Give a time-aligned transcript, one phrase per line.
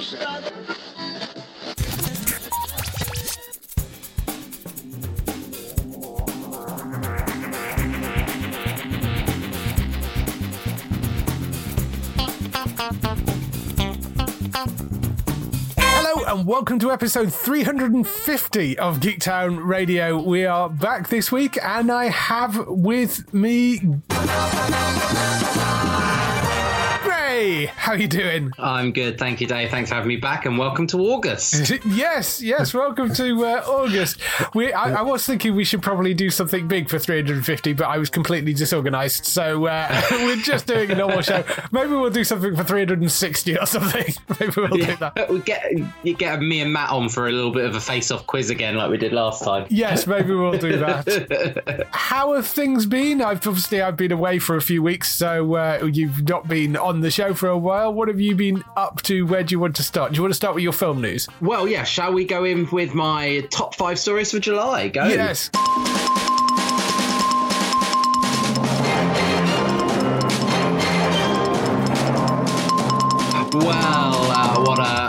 [0.00, 0.16] Hello
[16.28, 20.18] and welcome to episode 350 of Geektown Radio.
[20.18, 23.80] We are back this week and I have with me
[27.40, 27.66] Ray.
[27.66, 28.52] How are you doing?
[28.58, 29.70] I'm good, thank you, Dave.
[29.70, 31.72] Thanks for having me back, and welcome to August.
[31.86, 34.20] yes, yes, welcome to uh, August.
[34.54, 37.96] We, I, I, was thinking we should probably do something big for 350, but I
[37.96, 41.42] was completely disorganized, so uh, we're just doing a normal show.
[41.72, 44.14] Maybe we'll do something for 360 or something.
[44.40, 44.86] Maybe we'll yeah.
[44.86, 45.30] do that.
[45.30, 45.64] We get
[46.02, 48.76] you get me and Matt on for a little bit of a face-off quiz again,
[48.76, 49.66] like we did last time.
[49.70, 51.88] Yes, maybe we'll do that.
[51.90, 53.22] How have things been?
[53.22, 57.00] I've obviously I've been away for a few weeks, so uh, you've not been on
[57.00, 57.92] the show for a while.
[57.92, 59.26] What have you been up to?
[59.26, 60.12] Where do you want to start?
[60.12, 61.28] Do you want to start with your film news?
[61.40, 61.84] Well, yeah.
[61.84, 64.88] Shall we go in with my top five stories for July?
[64.88, 65.04] Go.
[65.06, 65.50] Yes.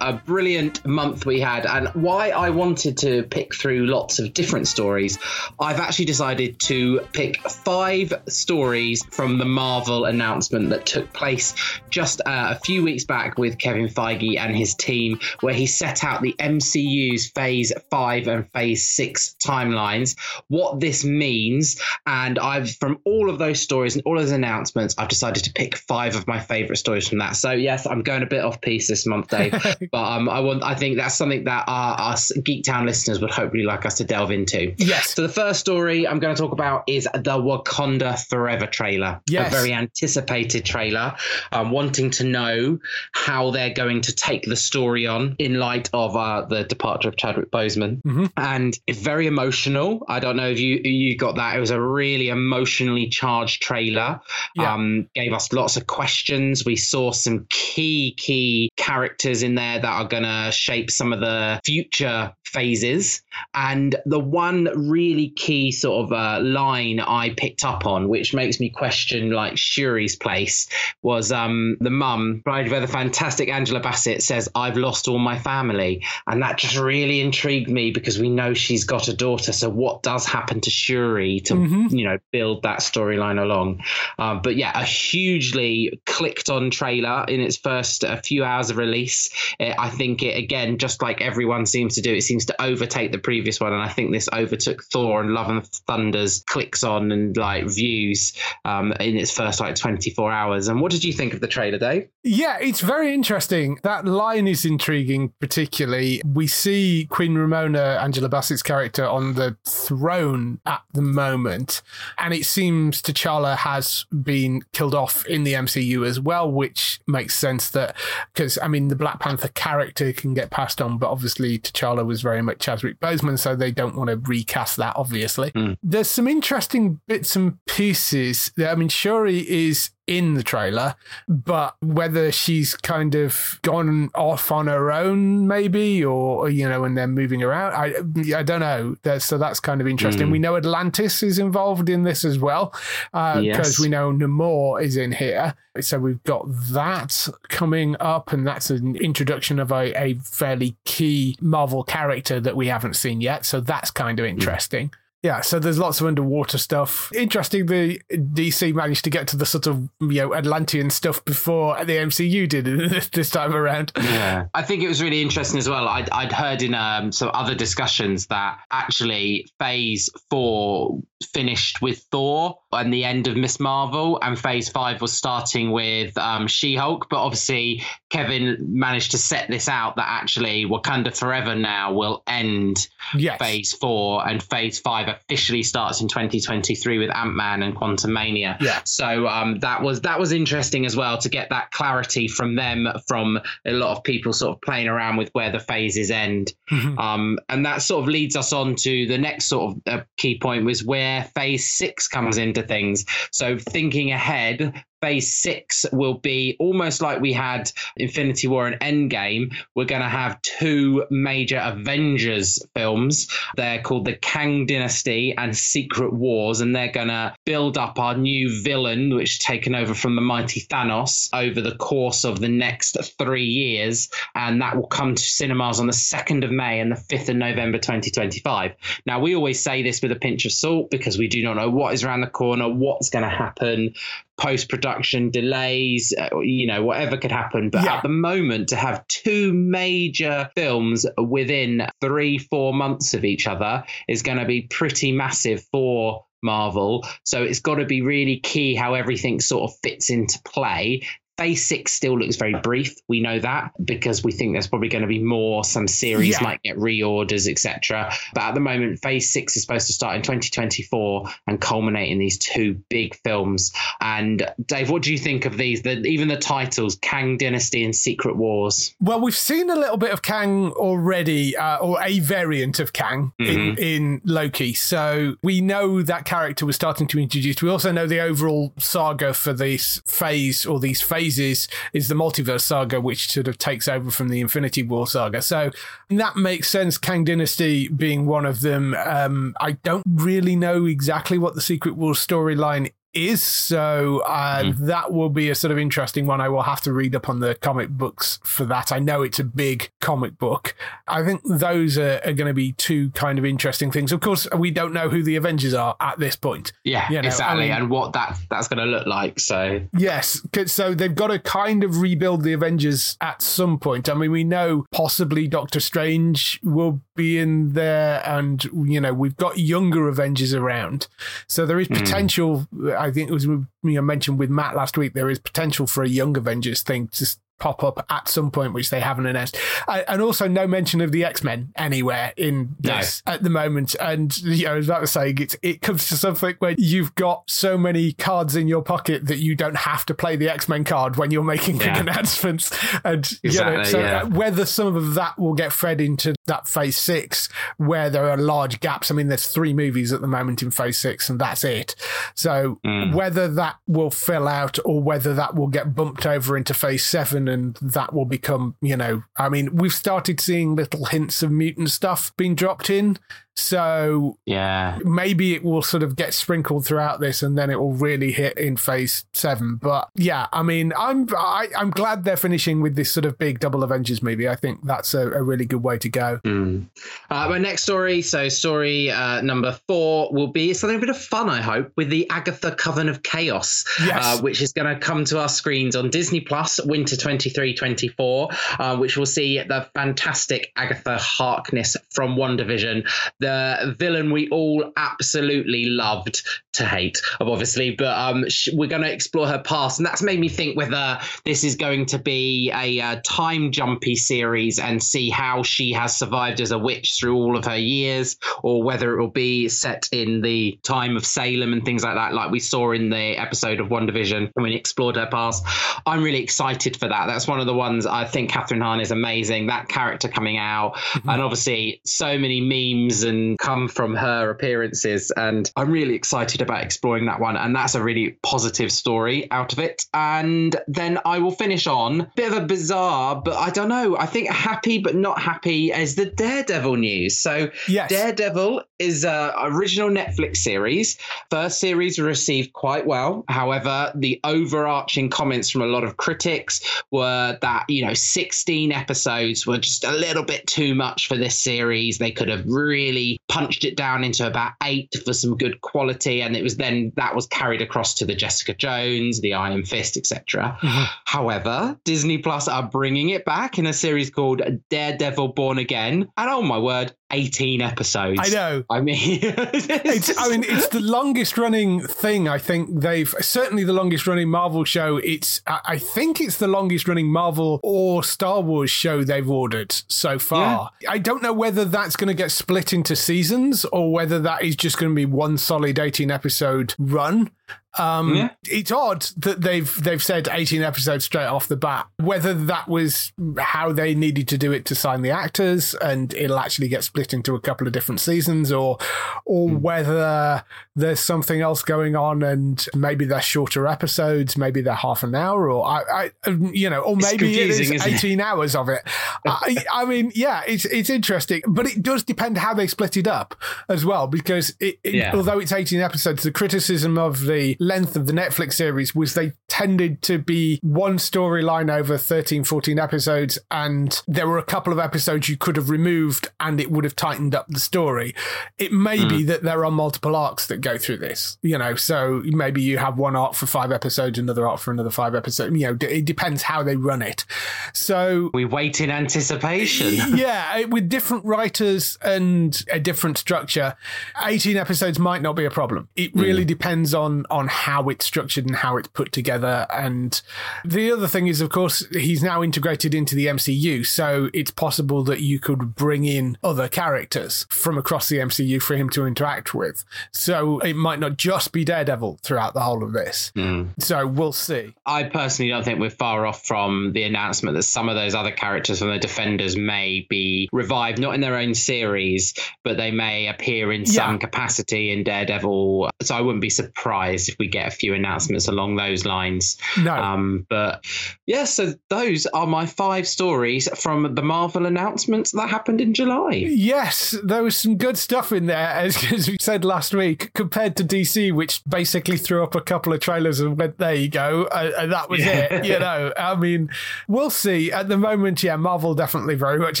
[0.00, 1.66] A, a, brilliant month we had.
[1.66, 5.18] And why I wanted to pick through lots of different stories,
[5.60, 11.54] I've actually decided to pick five stories from the Marvel announcement that took place
[11.90, 16.04] just uh, a few weeks back with Kevin Feige and his team, where he set
[16.04, 20.16] out the MCU's phase five and phase six timelines,
[20.48, 21.80] what this means.
[22.06, 25.52] And I've, from all of those stories and all of those announcements, I've decided to
[25.52, 27.36] pick five of my favorite stories from that.
[27.36, 29.54] So, yes, I'm going a bit off piece this month, Dave.
[29.90, 33.64] but um, I want I think that's something that our us Geektown listeners would hopefully
[33.64, 34.74] like us to delve into.
[34.78, 35.14] Yes.
[35.14, 39.20] So the first story I'm going to talk about is the Wakanda Forever trailer.
[39.28, 39.52] Yes.
[39.52, 41.14] A very anticipated trailer.
[41.52, 42.78] I'm wanting to know
[43.12, 47.16] how they're going to take the story on in light of uh, the departure of
[47.16, 48.26] Chadwick Boseman, mm-hmm.
[48.36, 50.04] and it's very emotional.
[50.08, 51.56] I don't know if you you got that.
[51.56, 54.20] It was a really emotionally charged trailer.
[54.54, 54.74] Yeah.
[54.74, 56.64] Um, gave us lots of questions.
[56.64, 61.20] We saw some key key characters in there that are going to shape some of
[61.20, 63.22] the future phases.
[63.52, 68.60] And the one really key sort of uh, line I picked up on, which makes
[68.60, 70.68] me question like Shuri's place,
[71.02, 75.38] was um, the mum, played by the fantastic Angela Bassett, says, I've lost all my
[75.38, 76.04] family.
[76.26, 79.52] And that just really intrigued me because we know she's got a daughter.
[79.52, 81.96] So what does happen to Shuri to, mm-hmm.
[81.96, 83.82] you know, build that storyline along?
[84.18, 88.76] Um, but yeah, a hugely clicked on trailer in its first a few hours of
[88.76, 89.30] release.
[89.72, 93.18] I think it again, just like everyone seems to do, it seems to overtake the
[93.18, 97.36] previous one, and I think this overtook Thor and Love and Thunder's clicks on and
[97.36, 100.68] like views um, in its first like 24 hours.
[100.68, 102.08] And what did you think of the trailer, Dave?
[102.22, 103.78] Yeah, it's very interesting.
[103.82, 106.22] That line is intriguing, particularly.
[106.24, 111.82] We see Queen Ramonda, Angela Bassett's character, on the throne at the moment,
[112.18, 117.34] and it seems T'Challa has been killed off in the MCU as well, which makes
[117.34, 117.96] sense that
[118.32, 122.22] because I mean the Black Panther character can get passed on, but obviously T'Challa was
[122.22, 124.94] very much Chadwick Boseman, so they don't want to recast that.
[124.96, 125.76] Obviously, mm.
[125.82, 128.52] there's some interesting bits and pieces.
[128.56, 130.94] That I mean, Shuri is in the trailer,
[131.28, 136.96] but whether she's kind of gone off on her own, maybe, or you know, and
[136.96, 139.18] they're moving around, I I don't know.
[139.18, 140.28] so that's kind of interesting.
[140.28, 140.32] Mm.
[140.32, 142.74] We know Atlantis is involved in this as well,
[143.12, 143.80] because uh, yes.
[143.80, 145.54] we know Namor is in here.
[145.80, 151.36] So we've got that coming up, and that's an introduction of a, a fairly key
[151.40, 153.44] Marvel character that we haven't seen yet.
[153.44, 154.92] So that's kind of interesting.
[155.24, 157.10] Yeah, so there's lots of underwater stuff.
[157.14, 161.82] Interesting, the DC managed to get to the sort of you know Atlantean stuff before
[161.82, 162.66] the MCU did
[163.12, 163.92] this time around.
[163.96, 165.88] Yeah, I think it was really interesting as well.
[165.88, 171.00] I'd, I'd heard in um, some other discussions that actually Phase Four
[171.32, 176.18] finished with Thor and the end of Miss Marvel, and Phase Five was starting with
[176.18, 177.06] um, She Hulk.
[177.08, 182.88] But obviously, Kevin managed to set this out that actually Wakanda Forever now will end
[183.16, 183.38] yes.
[183.38, 188.60] Phase Four, and Phase Five officially starts in 2023 with Ant Man and Quantumania.
[188.60, 188.80] Yeah.
[188.84, 192.88] So um, that was that was interesting as well to get that clarity from them,
[193.06, 196.52] from a lot of people sort of playing around with where the phases end.
[196.70, 196.98] Mm-hmm.
[196.98, 200.38] Um, and that sort of leads us on to the next sort of uh, key
[200.38, 203.04] point was where Phase Six comes into things.
[203.30, 209.54] So thinking ahead, phase six will be almost like we had Infinity War and Endgame.
[209.74, 213.28] We're going to have two major Avengers films.
[213.54, 218.16] They're called the Kang Dynasty and Secret Wars, and they're going to build up our
[218.16, 222.96] new villain, which taken over from the mighty Thanos over the course of the next
[223.18, 224.08] three years.
[224.34, 227.36] And that will come to cinemas on the 2nd of May and the 5th of
[227.36, 228.72] November 2025.
[229.04, 231.68] Now, we always say this with a pinch of salt because we do not know
[231.68, 233.94] what is around the corner, what's going to happen
[234.36, 237.70] post production delays, uh, you know, whatever could happen.
[237.70, 237.96] But Yeah.
[237.96, 243.84] at the moment, to have two major films within three, four months of each other
[244.08, 247.06] is going to be pretty massive for Marvel.
[247.24, 251.02] So it's got to be really key how everything sort of fits into play.
[251.36, 252.94] Phase six still looks very brief.
[253.08, 255.64] We know that because we think there's probably going to be more.
[255.64, 256.42] Some series Yeah.
[256.42, 258.12] might get reorders, etc.
[258.34, 262.18] But at the moment, Phase six is supposed to start in 2024 and culminate in
[262.18, 263.72] these two big films.
[264.00, 265.82] And Dave, what do you think of these?
[265.82, 268.94] The, even the titles, Kang Dynasty and Secret Wars.
[269.00, 273.32] Well, we've seen a little bit of Kang already, uh, or a variant of Kang
[273.40, 274.72] in, in Loki.
[274.72, 277.60] So we know that character was starting to introduce.
[277.60, 282.62] We also know the overall saga for this phase or these phases is the multiverse
[282.62, 285.42] saga, which sort of takes over from the Infinity War saga.
[285.42, 285.70] So
[286.10, 286.98] that makes sense.
[286.98, 288.94] Kang Dynasty being one of them.
[289.04, 293.42] Um, I don't really know exactly what the Secret War storyline is.
[293.42, 296.40] So uh, that will be a sort of interesting one.
[296.40, 298.92] I will have to read up on the comic books for that.
[298.92, 300.74] I know it's a big comic book.
[301.08, 304.12] I think those are, are going to be two kind of interesting things.
[304.12, 306.72] Of course, we don't know who the Avengers are at this point.
[306.84, 309.38] Yeah, You know, exactly, I mean- and what that that's going to look like.
[309.40, 314.08] So yes, so they've got to kind of rebuild the Avengers at some point.
[314.08, 319.36] I mean, we know possibly Doctor Strange will be in there, and you know we've
[319.36, 321.06] got younger Avengers around,
[321.46, 322.66] so there is potential.
[323.04, 325.12] I think it was you mentioned with Matt last week.
[325.12, 328.90] There is potential for a young Avengers thing to pop up at some point, which
[328.90, 329.56] they haven't announced,
[329.88, 332.96] Uh, and also no mention of the X Men anywhere in No.
[332.96, 333.94] this at the moment.
[334.00, 337.14] And you know, as I was about to say, it, comes to something where you've
[337.14, 340.68] got so many cards in your pocket that you don't have to play the X
[340.68, 341.98] Men card when you're making Yeah.
[342.00, 342.70] announcements.
[343.04, 344.22] And you know, so yeah.
[344.22, 348.36] uh, whether some of that will get fed into that Phase Six, where there are
[348.36, 349.10] large gaps.
[349.10, 351.94] I mean, there's three movies at the moment in Phase Six, and that's it.
[352.34, 353.14] So Mm.
[353.14, 357.43] whether that will fill out or whether that will get bumped over into Phase Seven,
[357.48, 361.90] and that will become, you know, I mean, we've started seeing little hints of mutant
[361.90, 363.18] stuff being dropped in.
[363.56, 367.92] So yeah, maybe it will sort of get sprinkled throughout this and then it will
[367.92, 372.80] really hit in phase seven but yeah i mean i'm I, i'm glad they're finishing
[372.80, 375.82] with this sort of big double avengers movie i think that's a, a really good
[375.82, 376.86] way to go Mm.
[377.30, 381.18] Uh, my next story, so story uh, number four, will be something a bit of
[381.18, 384.38] fun, I hope, with the Agatha Coven of Chaos, Yes.
[384.38, 388.48] uh, which is going to come to our screens on Disney Plus winter 23 24,
[388.78, 393.08] uh, which will see the fantastic Agatha Harkness from WandaVision,
[393.44, 396.42] the villain we all absolutely loved
[396.74, 399.98] to hate, obviously, but um, sh- we're going to explore her past.
[399.98, 404.16] And that's made me think whether this is going to be a uh, time jumpy
[404.16, 408.36] series and see how she has survived as a witch through all of her years,
[408.62, 412.34] or whether it will be set in the time of Salem and things like that,
[412.34, 415.64] like we saw in the episode of WandaVision when we explored her past.
[416.06, 417.26] I'm really excited for that.
[417.26, 419.68] That's one of the ones I think Kathryn Hahn is amazing.
[419.68, 425.70] That character coming out, and obviously so many memes and come from her appearances, and
[425.76, 427.56] I'm really excited about exploring that one.
[427.56, 430.06] And that's a really positive story out of it.
[430.14, 434.16] And then I will finish on a bit of a bizarre, but I don't know.
[434.16, 437.38] I think happy but not happy as the Daredevil news.
[437.38, 438.10] So Yes.
[438.10, 441.18] Daredevil is a original Netflix series.
[441.50, 443.44] First series received quite well.
[443.48, 449.66] However, the overarching comments from a lot of critics were that, you know, 16 episodes
[449.66, 452.18] were just a little bit too much for this series.
[452.18, 456.42] They could have really punched it down into about eight for some good quality.
[456.42, 460.16] And it was then that was carried across to the Jessica Jones, the Iron Fist,
[460.16, 460.78] etc.
[460.80, 461.04] Mm-hmm.
[461.24, 466.28] However, Disney Plus are bringing it back in a series called Daredevil Born Again.
[466.36, 468.40] And oh my word, 18 episodes.
[468.40, 468.84] I know.
[468.90, 472.48] I mean, it's, I mean, it's the longest running thing.
[472.48, 475.16] I think they've certainly the longest running Marvel show.
[475.16, 480.38] It's, I think it's the longest running Marvel or Star Wars show they've ordered so
[480.38, 480.90] far.
[481.00, 481.10] Yeah.
[481.12, 484.76] I don't know whether that's going to get split into seasons or whether that is
[484.76, 487.50] just going to be one solid 18 episode run.
[487.96, 488.50] Um, yeah.
[488.64, 492.06] It's odd that they've they've said 18 episodes straight off the bat.
[492.16, 496.58] Whether that was how they needed to do it to sign the actors, and it'll
[496.58, 498.98] actually get split into a couple of different seasons, or
[499.44, 499.80] or mm.
[499.80, 500.64] whether
[500.96, 505.70] there's something else going on, and maybe they're shorter episodes, maybe they're half an hour,
[505.70, 508.42] or I, I you know, or maybe it is 18 it?
[508.42, 509.02] hours of it.
[509.46, 513.28] I, I, mean, yeah, it's it's interesting, but it does depend how they split it
[513.28, 513.54] up
[513.88, 515.32] as well, because it, it, yeah.
[515.32, 519.52] although it's 18 episodes, the criticism of the length of the Netflix series was they
[519.74, 525.00] tended to be one storyline over 13, 14 episodes, and there were a couple of
[525.00, 528.36] episodes you could have removed and it would have tightened up the story.
[528.78, 529.28] It may mm.
[529.28, 532.98] be that there are multiple arcs that go through this, you know, so maybe you
[532.98, 536.24] have one arc for five episodes, another arc for another five episodes, you know, it
[536.24, 537.44] depends how they run it.
[537.92, 540.14] So we wait in anticipation.
[540.36, 543.96] yeah, with different writers and a different structure,
[544.40, 546.08] 18 episodes might not be a problem.
[546.14, 546.68] It really mm.
[546.68, 549.63] depends on on how it's structured and how it's put together.
[549.64, 550.40] And
[550.84, 554.06] the other thing is, of course, he's now integrated into the MCU.
[554.06, 558.96] So it's possible that you could bring in other characters from across the MCU for
[558.96, 560.04] him to interact with.
[560.32, 563.52] So it might not just be Daredevil throughout the whole of this.
[563.56, 563.90] Mm.
[563.98, 564.94] So we'll see.
[565.06, 568.52] I personally don't think we're far off from the announcement that some of those other
[568.52, 573.48] characters from the Defenders may be revived, not in their own series, but they may
[573.48, 574.38] appear in some yeah.
[574.38, 576.10] capacity in Daredevil.
[576.22, 579.53] So I wouldn't be surprised if we get a few announcements along those lines.
[579.98, 580.14] No.
[580.14, 581.04] Um, but
[581.46, 586.52] yeah, so those are my five stories from the Marvel announcements that happened in July.
[586.54, 590.96] Yes, there was some good stuff in there, as, as we said last week, compared
[590.96, 594.64] to DC, which basically threw up a couple of trailers and went, there you go.
[594.64, 595.72] Uh, and that was yeah.
[595.72, 595.84] it.
[595.94, 596.88] You know, I mean,
[597.28, 597.92] we'll see.
[597.92, 600.00] At the moment, yeah, Marvel definitely very much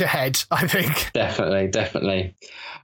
[0.00, 1.12] ahead, I think.
[1.12, 2.34] Definitely, definitely.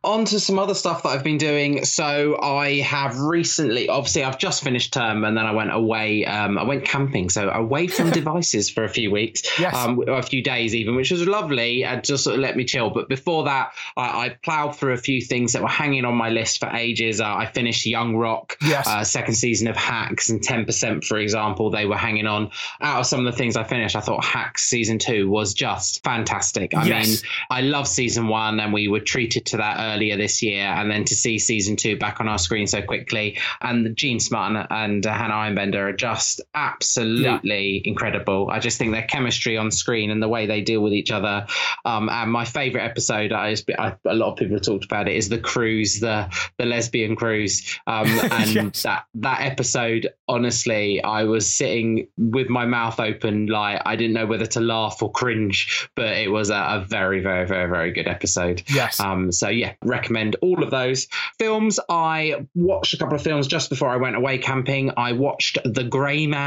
[0.05, 1.85] On to some other stuff that I've been doing.
[1.85, 6.25] So I have recently, obviously, I've just finished term and then I went away.
[6.25, 9.75] Um, I went camping, so away from devices for a few weeks, yes.
[9.75, 12.91] um, a few days even, which was lovely and just sort of let me chill.
[12.91, 16.29] But before that, I, I plowed through a few things that were hanging on my
[16.29, 17.21] list for ages.
[17.21, 18.87] Uh, I finished Young Rock, yes.
[18.87, 22.51] uh, second season of Hacks, and 10%, for example, they were hanging on.
[22.81, 26.05] Out of some of the things I finished, I thought Hacks season two was just
[26.05, 26.75] fantastic.
[26.75, 27.07] I yes.
[27.07, 27.17] mean,
[27.51, 31.05] I love season one, and we were treated to that earlier this year, and then
[31.05, 35.13] to see season two back on our screen so quickly, and Jean Smart and uh,
[35.13, 37.81] Hannah Einbinder are just absolutely yeah.
[37.85, 38.49] incredible.
[38.51, 41.47] I just think their chemistry on screen and the way they deal with each other.
[41.85, 45.17] Um, and my favorite episode, I, I, a lot of people have talked about it,
[45.17, 46.29] is the cruise, the
[46.59, 48.83] the lesbian cruise, um, and yes.
[48.83, 50.09] that that episode.
[50.29, 55.03] Honestly, I was sitting with my mouth open, like I didn't know whether to laugh
[55.03, 58.63] or cringe, but it was a, a very, very, very, very good episode.
[58.69, 59.01] Yes.
[59.01, 59.33] Um.
[59.33, 61.81] So yeah, recommend all of those films.
[61.89, 64.93] I watched a couple of films just before I went away camping.
[64.97, 66.40] I watched The Gray Man.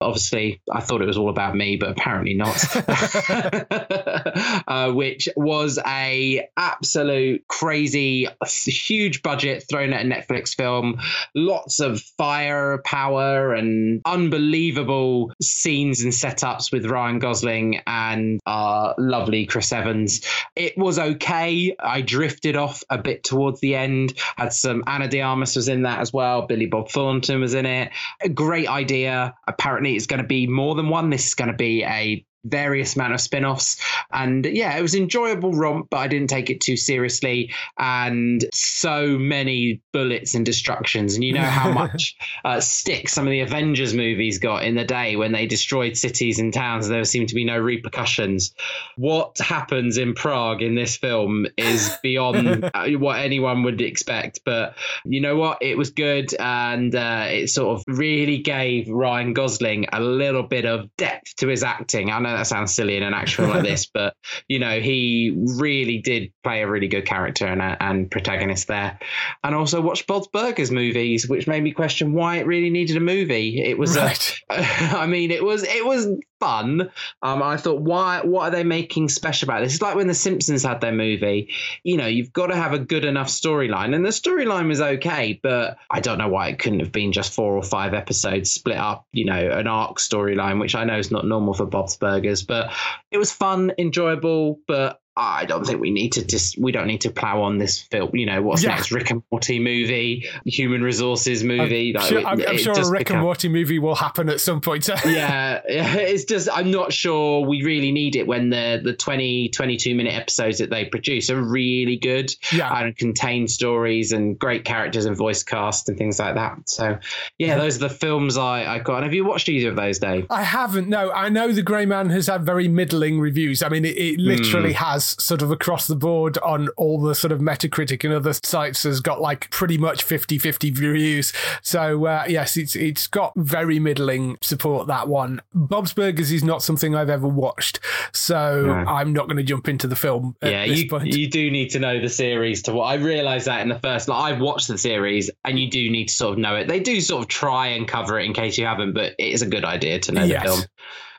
[0.00, 2.64] Obviously, I thought it was all about me, but apparently not.
[4.68, 8.28] uh, which was a absolute crazy,
[8.66, 11.00] huge budget thrown at a Netflix film.
[11.34, 19.72] Lots of firepower and unbelievable scenes and setups with Ryan Gosling and our lovely Chris
[19.72, 20.22] Evans.
[20.56, 21.74] It was okay.
[21.78, 24.14] I drifted off a bit towards the end.
[24.36, 26.42] Had some Ana de Armas was in that as well.
[26.46, 27.90] Billy Bob Thornton was in it.
[28.20, 29.21] A great idea.
[29.46, 31.10] Apparently, it's going to be more than one.
[31.10, 33.76] This is going to be a various amount of spin-offs.
[34.12, 37.52] And yeah it was enjoyable romp but i didn't take it too seriously.
[37.78, 41.14] And so many bullets and destructions.
[41.14, 44.84] And you know how much uh, stick some of the avengers movies got in the
[44.84, 48.54] day when they destroyed cities and towns there seemed to be no repercussions.
[48.96, 54.40] What happens in prague in this film is beyond uh, what anyone would expect.
[54.44, 55.58] But you know what?
[55.60, 60.64] It was good and uh, it sort of really gave ryan gosling a little bit
[60.64, 62.10] of depth to his acting.
[62.10, 64.14] I know know that sounds silly in an action like this, but
[64.48, 68.98] you know, he really did play a really good character and, uh, and protagonist there.
[69.44, 73.00] And also watched Bob's Burgers movies, which made me question why it really needed a
[73.00, 73.62] movie.
[73.62, 74.38] It was, right.
[74.50, 74.54] a,
[74.96, 76.08] I mean, it was it was
[76.42, 76.90] fun.
[77.22, 78.20] Um, I thought, why?
[78.22, 79.74] What are they making special about this?
[79.74, 81.50] It's like when the Simpsons had their movie.
[81.84, 85.38] You know, you've got to have a good enough storyline, and the storyline was okay,
[85.42, 88.76] but I don't know why it couldn't have been just four or five episodes split
[88.76, 89.06] up.
[89.12, 92.72] You know, an arc storyline, which I know is not normal for Bob's Burgers, but
[93.10, 94.58] it was fun, enjoyable.
[94.66, 97.78] But I don't think we need to just we don't need to plow on this
[97.78, 98.16] film.
[98.16, 98.70] You know, what's Yeah.
[98.70, 98.92] next?
[98.92, 101.90] Rick and Morty movie, human resources movie.
[101.94, 104.40] I'm Like, sure, it- I'm, I'm sure a Rick and Morty movie will happen at
[104.40, 104.88] some point.
[105.04, 109.94] yeah, it's just I'm not sure we really need it when the the 20 22
[109.94, 112.72] minute episodes that they produce are really good Yeah.
[112.74, 116.70] and contain stories and great characters and voice cast and things like that.
[116.70, 116.98] So
[117.38, 118.96] yeah, those are the films I I got.
[118.96, 120.26] And have you watched either of those, Dave?
[120.30, 120.88] I haven't.
[120.88, 123.62] No, I know The Grey Man has had very middling reviews.
[123.62, 124.84] I mean, it, it literally hmm.
[124.84, 128.82] has sort of across the board on all the sort of Metacritic and other sites
[128.84, 131.32] has got like pretty much 50 50 reviews.
[131.62, 135.40] So, uh, yes, it's it's got very middling support, that one.
[135.54, 137.80] Bob's Burgers is not something I've ever watched.
[138.12, 138.72] So, No.
[138.72, 141.06] I'm not going to jump into the film at yeah, this you, point.
[141.14, 144.08] you do need to know the series to what I realized that in the first
[144.08, 146.68] like I've watched the series and you do need to sort of know it.
[146.68, 149.42] They do sort of try and cover it in case you haven't, but it is
[149.42, 150.42] a good idea to know Yes.
[150.42, 150.62] the film.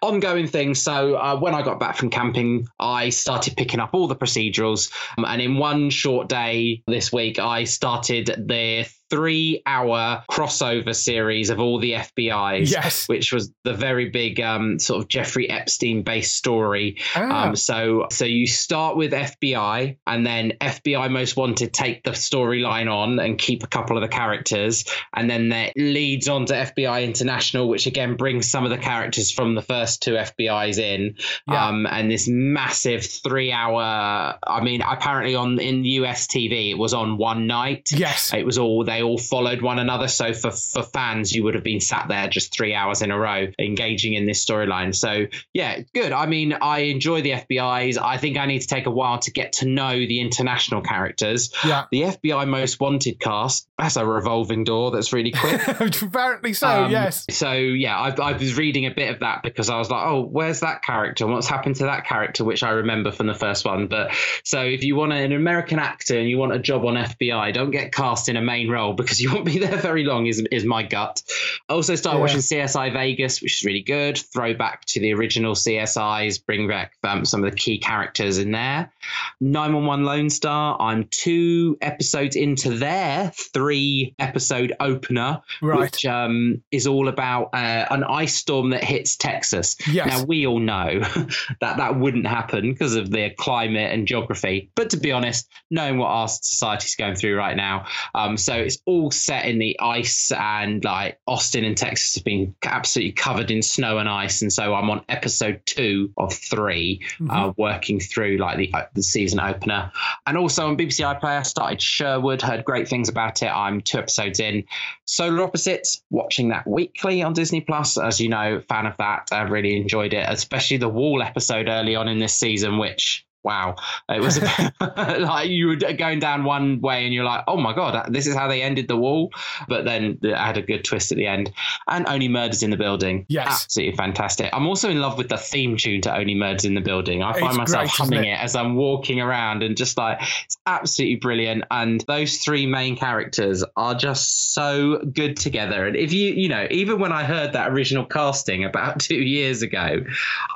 [0.04, 0.82] Ongoing things.
[0.82, 4.92] So uh, when I got back from camping, I started picking up all the procedurals,
[5.18, 11.60] um, and in one short day this week, I started the three-hour crossover series of
[11.60, 13.08] all the FBI's Yes.
[13.08, 16.98] which was the very big um, sort of Jeffrey Epstein based story.
[17.16, 17.48] Ah.
[17.50, 22.92] Um, so so you start with FBI, and then FBI Most Wanted take the storyline
[22.92, 27.04] on and keep a couple of the characters, and then that leads on to FBI
[27.04, 31.16] International, which again brings some of the characters from the first two FBI's in.
[31.48, 31.68] Yeah.
[31.68, 34.40] Um, and this massive three-hour.
[34.48, 37.90] I mean, apparently on in US TV, it was on one night.
[37.92, 38.34] yes.
[38.34, 40.08] It was all they all followed one another.
[40.08, 43.18] So for for fans, you would have been sat there just three hours in a
[43.18, 44.96] row engaging in this storyline.
[44.96, 46.12] So yeah, good.
[46.12, 47.98] I mean, I enjoy the FBI's.
[47.98, 51.54] I think I need to take a while to get to know the international characters.
[51.66, 51.86] Yeah.
[51.92, 53.68] The FBI Most Wanted cast.
[53.78, 54.92] That's a revolving door.
[54.92, 55.68] That's really quick.
[56.02, 57.26] Apparently so, Um, yes.
[57.30, 60.22] So yeah, I, I was reading a bit of that because I was like, oh,
[60.22, 61.28] where's that character?
[61.28, 63.88] What's happened to that character, which I remember from the first one.
[63.88, 64.12] But
[64.44, 67.72] so if you want an American actor and you want a job on FBI, don't
[67.72, 70.26] get cast in a main role because you won't be there very long.
[70.28, 71.22] Is is my gut.
[71.70, 72.22] I also started Yeah.
[72.22, 74.18] watching CSI Vegas, which is really good.
[74.18, 78.92] Throwback to the original CSI's, bring back um, some of the key characters in there.
[79.40, 80.78] 911 Lone Star.
[80.82, 85.80] I'm two episodes into their three episode opener Right.
[85.80, 89.76] which um, is all about uh, an ice storm that hits Texas.
[89.90, 90.08] Yes.
[90.08, 91.00] Now, we all know
[91.62, 94.72] that that wouldn't happen because of the climate and geography.
[94.76, 98.82] But to be honest, knowing what our society's going through right now, um, so it's
[98.86, 103.62] all set in the ice, and like Austin and Texas have been absolutely covered in
[103.62, 104.42] snow and ice.
[104.42, 109.04] And so I'm on episode two of 3 uh, working through like the, uh, the
[109.04, 109.92] season opener.
[110.26, 113.48] And also on BBC iPlayer, I started Sherwood, heard great things about it.
[113.48, 114.66] I'm two episodes in.
[115.06, 117.98] Solar Opposites, watching that weekly on Disney Plus.
[117.98, 119.30] As you know, fan of that.
[119.32, 123.26] I really enjoyed it, especially the Wall episode early on in this season, which.
[123.44, 123.76] Wow,
[124.10, 124.40] it was
[124.98, 128.28] like you were going down one way and you're like, oh my god, uh, this
[128.28, 129.32] is how they ended the wall.
[129.68, 131.52] But then it had a good twist at the end.
[131.88, 133.64] And Only Murders in the Building, Yes.
[133.66, 134.50] absolutely fantastic.
[134.54, 137.22] I'm also in love with the theme tune to Only Murders in the Building.
[137.24, 138.34] I find It's myself great, humming it?
[138.34, 141.64] it as I'm walking around and just like it's absolutely brilliant.
[141.72, 145.86] And those three main characters are just so good together.
[145.86, 149.62] And if you, you know, even when I heard that original casting about two years
[149.62, 150.04] ago,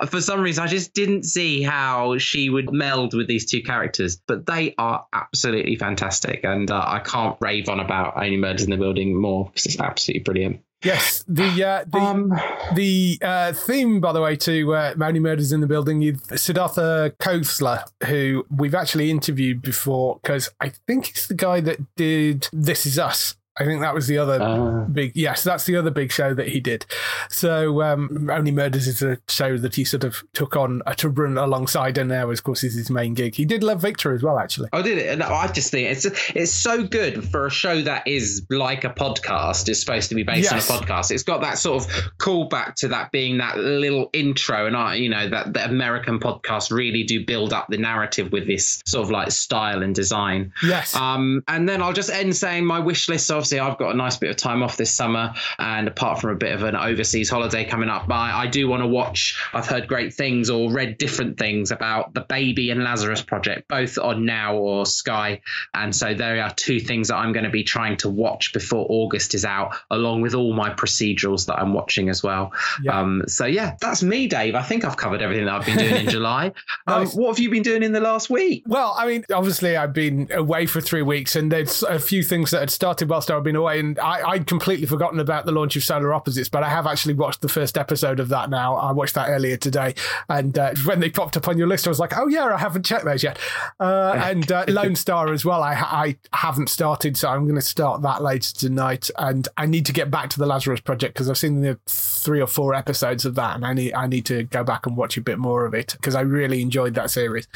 [0.08, 4.21] for some reason I just didn't see how she would meld with these two characters.
[4.27, 8.69] But they are absolutely fantastic, and uh, I can't rave on about Only Murders in
[8.69, 10.61] the Building more because it's absolutely brilliant.
[10.83, 11.25] Yes.
[11.27, 12.39] The uh, the Um,
[12.75, 17.13] The uh, theme, by the way, to uh, Only Murders in the Building is Siddhartha
[17.19, 22.85] Khosla, who we've actually interviewed before because I think it's the guy that did This
[22.85, 23.35] Is Us.
[23.59, 25.15] I think that was the other uh, big.
[25.15, 26.85] Yes, that's the other big show that he did.
[27.29, 31.09] So um, Only Murders is a show that he sort of took on uh, to
[31.09, 33.35] run alongside, and now, of course, is his main gig.
[33.35, 34.69] He did Love Victor as well, actually.
[34.73, 35.17] I did it.
[35.17, 38.89] No, I just think it's it's so good for a show that is like a
[38.89, 39.67] podcast.
[39.69, 40.69] It's supposed to be based Yes.
[40.69, 41.11] on a podcast.
[41.11, 41.89] It's got that sort of
[42.19, 46.71] callback to that being that little intro, and I, you know, that the American podcasts
[46.71, 50.53] really do build up the narrative with this sort of like style and design.
[50.63, 50.95] Yes.
[50.95, 53.97] Um, and then I'll just end saying my wish list of obviously I've got a
[53.97, 57.29] nice bit of time off this summer, and apart from a bit of an overseas
[57.29, 59.41] holiday coming up, I, I do want to watch.
[59.53, 63.97] I've heard great things or read different things about the Baby and Lazarus project, both
[63.97, 65.41] on Now or Sky,
[65.73, 68.86] and so there are two things that I'm going to be trying to watch before
[68.89, 72.51] August is out, along with all my procedurals that I'm watching as well.
[72.83, 72.99] Yeah.
[72.99, 74.55] Um, so yeah, that's me, Dave.
[74.55, 76.47] I think I've covered everything that I've been doing in July.
[76.86, 77.13] Um, Nice.
[77.15, 78.63] what have you been doing in the last week?
[78.67, 82.51] Well, I mean, obviously, I've been away for three weeks, and there's a few things
[82.51, 85.76] that had started whilst I've been away, and I, I'd completely forgotten about the launch
[85.76, 88.76] of Solar Opposites, but I have actually watched the first episode of that now.
[88.76, 89.95] I watched that earlier today,
[90.30, 92.58] and uh, when they popped up on your list, I was like, oh yeah, I
[92.58, 93.39] haven't checked those yet.
[93.80, 95.63] Uh, and uh, Lone Star as well.
[95.63, 99.86] I, I haven't started, so I'm going to start that later tonight, and I need
[99.86, 103.26] to get back to the Lazarus Project because I've seen the three or four episodes
[103.26, 105.65] of that, and I need I need to go back and watch a bit more
[105.65, 107.47] of it because I really enjoyed that series.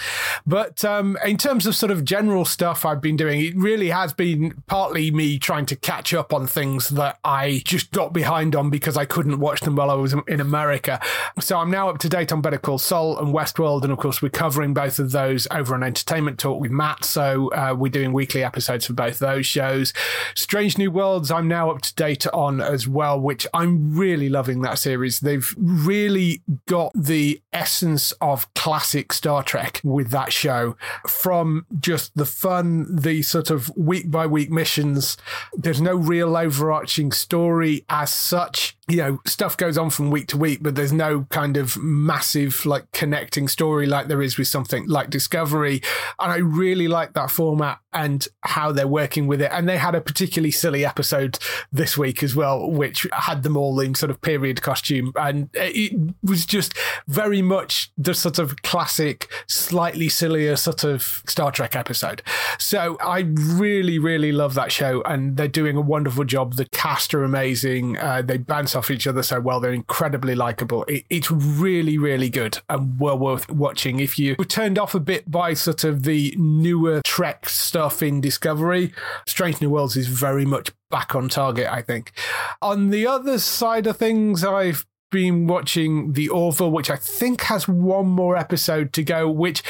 [0.46, 4.13] But um, in terms of sort of general stuff I've been doing, it really has
[4.13, 8.69] been partly me trying to catch up on things that I just got behind on
[8.69, 10.99] because I couldn't watch them while I was in America.
[11.39, 14.21] So I'm now up to date on Better Call Saul and Westworld, and of course
[14.21, 17.05] we're covering both of those over on Entertainment Talk with Matt.
[17.05, 19.93] So uh, we're doing weekly episodes for both those shows.
[20.36, 24.62] Strange New Worlds, I'm now up to date on as well, which I'm really loving
[24.62, 25.19] that series.
[25.19, 30.75] They've really got the essence of classic Star Trek with that show
[31.07, 35.17] from just the fun, the sort of week by week missions.
[35.53, 38.77] There's no real overarching story as such.
[38.91, 42.65] You know, stuff goes on from week to week, but there's no kind of massive
[42.65, 45.82] like connecting story like there is with something like Discovery.
[46.19, 49.51] And I really like that format and how they're working with it.
[49.54, 51.39] And they had a particularly silly episode
[51.71, 55.12] this week as well, which had them all in sort of period costume.
[55.15, 56.73] And it was just
[57.08, 62.21] very much the sort of classic, slightly sillier sort of Star Trek episode.
[62.58, 65.01] So I really, really love that show.
[65.04, 66.56] And they're doing a wonderful job.
[66.56, 67.97] The cast are amazing.
[67.97, 69.60] Uh, they bounce off each other so well.
[69.60, 70.84] They're incredibly likable.
[70.86, 74.00] It, it's really, really good and well worth watching.
[74.00, 78.22] If you were turned off a bit by sort of the newer Trek stuff in
[78.22, 78.94] Discovery,
[79.28, 82.13] Strange New Worlds is very much back on target, I think.
[82.62, 87.67] On the other side of things, I've been watching The Orville, which I think has
[87.67, 89.62] one more episode to go, which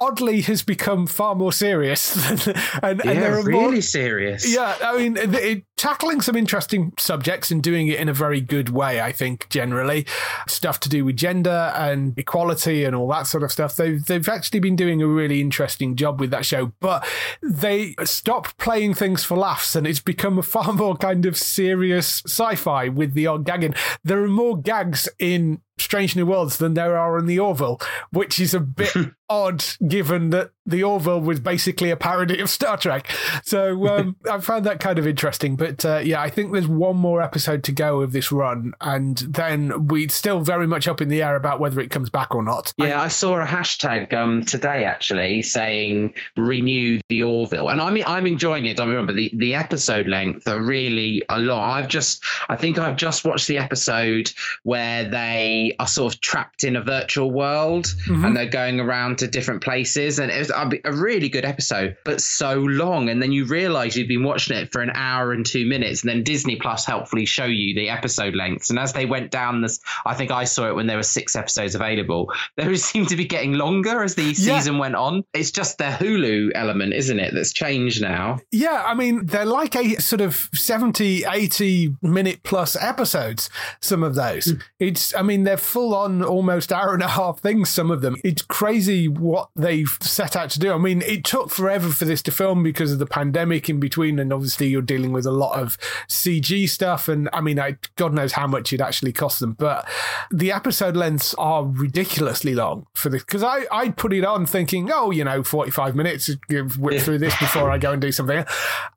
[0.00, 2.16] oddly has become far more serious.
[2.82, 4.52] and, and Yeah, there are really more, serious.
[4.52, 8.40] yeah, I mean, it, it, tackling some interesting subjects and doing it in a very
[8.40, 10.06] good way, I think, generally.
[10.48, 13.76] Stuff to do with gender and equality and all that sort of stuff.
[13.76, 17.06] They've, they've actually been doing a really interesting job with that show, but
[17.42, 22.22] they stopped playing things for laughs and it's become a far more kind of serious
[22.26, 23.74] sci fi with the odd gagging.
[24.04, 27.80] There are more gags in Strange New Worlds than there are in the Orville,
[28.12, 28.94] which is a bit
[29.28, 33.10] odd given that the Orville was basically a parody of Star Trek.
[33.44, 35.56] So um, I found that kind of interesting.
[35.56, 39.18] But uh, yeah, I think there's one more episode to go of this run, and
[39.18, 42.42] then we're still very much up in the air about whether it comes back or
[42.42, 42.72] not.
[42.76, 48.26] Yeah, I saw a hashtag um, today actually saying renew the Orville, and I'm I'm
[48.26, 48.78] enjoying it.
[48.78, 51.78] I remember the the episode length are really a lot.
[51.78, 54.30] I've just I think I've just watched the episode
[54.62, 59.26] where they are sort of trapped in a virtual world and they're going around to
[59.26, 63.32] different places, and it was a a really good episode, but so long, and then
[63.32, 66.56] you realise you've been watching it for an hour and two minutes, and then Disney
[66.56, 70.30] Plus helpfully show you the episode lengths, and as they went down this, I think
[70.30, 72.32] I saw it when there were six episodes available.
[72.56, 74.58] They seemed to be getting longer as the Yeah.
[74.58, 75.24] season went on.
[75.34, 78.38] It's just the Hulu element, isn't it, that's changed now?
[78.52, 84.14] Yeah, I mean, they're like a sort of 70, 80 minute plus episodes, some of
[84.14, 84.46] those.
[84.46, 84.58] Hmm.
[84.78, 88.16] It's, I mean, they're full on almost hour and a half things, some of them.
[88.24, 90.72] It's crazy what they've set out to do.
[90.72, 94.18] I mean, it took forever for this to film because of the pandemic in between,
[94.18, 95.76] and obviously you're dealing with a lot of
[96.08, 97.08] CG stuff.
[97.08, 99.86] And I mean, I, God knows how much it actually cost them, but
[100.30, 104.90] the episode lengths are ridiculously long for this because I, I put it on thinking,
[104.92, 108.12] oh, you know, 45 minutes, uh, give- whip through this before I go and do
[108.12, 108.44] something.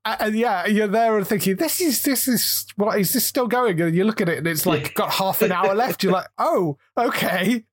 [0.05, 3.81] And yeah, you're there and thinking, this is, this is, what is this still going?
[3.81, 6.03] And you look at it and it's like got half an hour left.
[6.03, 7.63] You're like, oh, okay.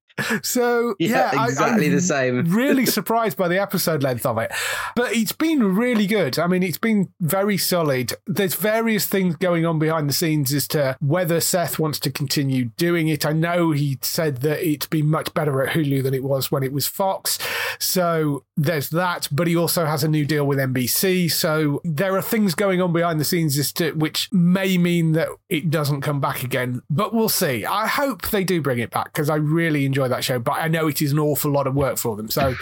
[0.42, 2.44] So yeah, Yeah, I- exactly I'm the same.
[2.54, 4.50] really surprised by the episode length of it,
[4.96, 6.38] but it's been really good.
[6.38, 8.12] I mean, it's been very solid.
[8.26, 12.66] There's various things going on behind the scenes as to whether Seth wants to continue
[12.76, 13.24] doing it.
[13.26, 16.62] I know he said that it's been much better at Hulu than it was when
[16.62, 17.38] it was Fox,
[17.78, 19.28] so there's that.
[19.32, 22.92] But he also has a new deal with NBC, so there are things going on
[22.92, 26.82] behind the scenes as to which may mean that it doesn't come back again.
[26.90, 27.64] But we'll see.
[27.64, 30.68] I hope they do bring it back because I really enjoy that show, but I
[30.68, 32.28] know it is an awful lot of work for them.
[32.28, 32.54] So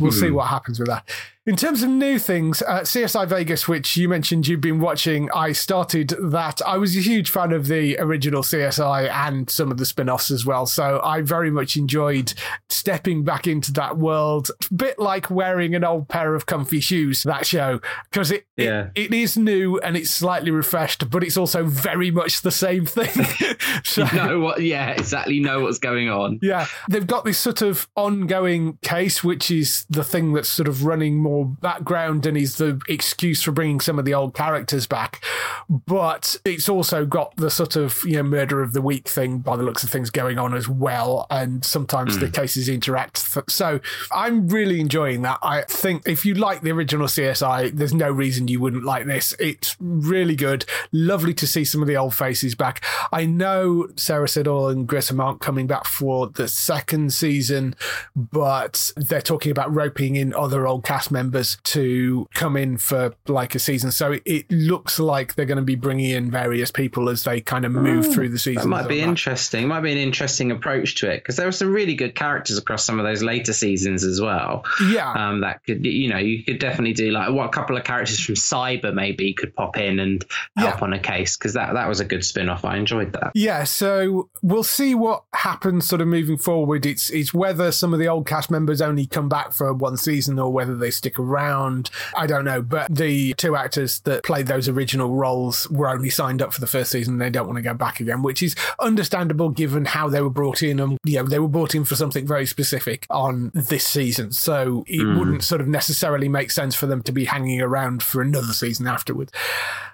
[0.00, 0.34] we'll see hmm.
[0.34, 1.08] what happens with that.
[1.48, 5.52] In terms of new things, uh, CSI Vegas, which you mentioned you've been watching, I
[5.52, 6.60] started that.
[6.66, 10.30] I was a huge fan of the original CSI and some of the spin offs
[10.30, 10.66] as well.
[10.66, 12.34] So I very much enjoyed
[12.68, 14.50] stepping back into that world.
[14.70, 17.80] A bit like wearing an old pair of comfy shoes, that show,
[18.12, 18.90] because it, Yeah.
[18.94, 22.84] it, it is new and it's slightly refreshed, but it's also very much the same
[22.84, 23.24] thing.
[23.84, 24.60] so, know what?
[24.60, 25.40] Yeah, exactly.
[25.40, 26.40] Know what's going on.
[26.42, 30.84] yeah, they've got this sort of ongoing case, which is the thing that's sort of
[30.84, 35.22] running more background and is the excuse for bringing some of the old characters back.
[35.68, 39.56] But it's also got the sort of you know murder of the week thing by
[39.56, 42.32] the looks of things going on as well, and sometimes the hmm.
[42.32, 43.18] cases interact.
[43.50, 43.80] So
[44.12, 45.38] I'm really enjoying that.
[45.42, 49.34] I think if you like the original CSI, there's no reason you wouldn't like this.
[49.38, 50.64] It's really good.
[50.92, 52.84] Lovely to see some of the old faces back.
[53.12, 57.74] I know Sara Sidle and Grissom aren't coming back for the second season,
[58.16, 61.17] but they're talking about roping in other old cast members
[61.64, 63.90] to come in for like a season.
[63.92, 67.40] So it, it looks like they're going to be bringing in various people as they
[67.40, 68.62] kind of move through the season.
[68.62, 69.68] That might be interesting.
[69.68, 72.84] Might be an interesting approach to it because there were some really good characters across
[72.84, 74.64] some of those later seasons as well.
[74.90, 75.10] Yeah.
[75.12, 78.20] Um, that could, you know, you could definitely do like what a couple of characters
[78.20, 80.24] from Cyber maybe could pop in and
[80.56, 80.84] help Yeah.
[80.84, 82.64] on a case because that that was a good spin off.
[82.64, 83.32] I enjoyed that.
[83.34, 86.86] Yeah, so we'll see what happens sort of moving forward.
[86.86, 90.38] It's it's whether some of the old cast members only come back for one season
[90.38, 91.90] or whether they stick around.
[92.16, 92.60] I don't know.
[92.60, 96.66] But the two actors that played those original roles were only signed up for the
[96.66, 97.18] first season.
[97.18, 100.62] They don't want to go back again, which is understandable given how they were brought
[100.62, 100.80] in.
[100.80, 104.32] And you know, they were brought in for something very specific on this season.
[104.32, 105.18] So it hmm.
[105.18, 108.86] wouldn't sort of necessarily make sense for them to be hanging around for another season
[108.86, 109.32] afterwards.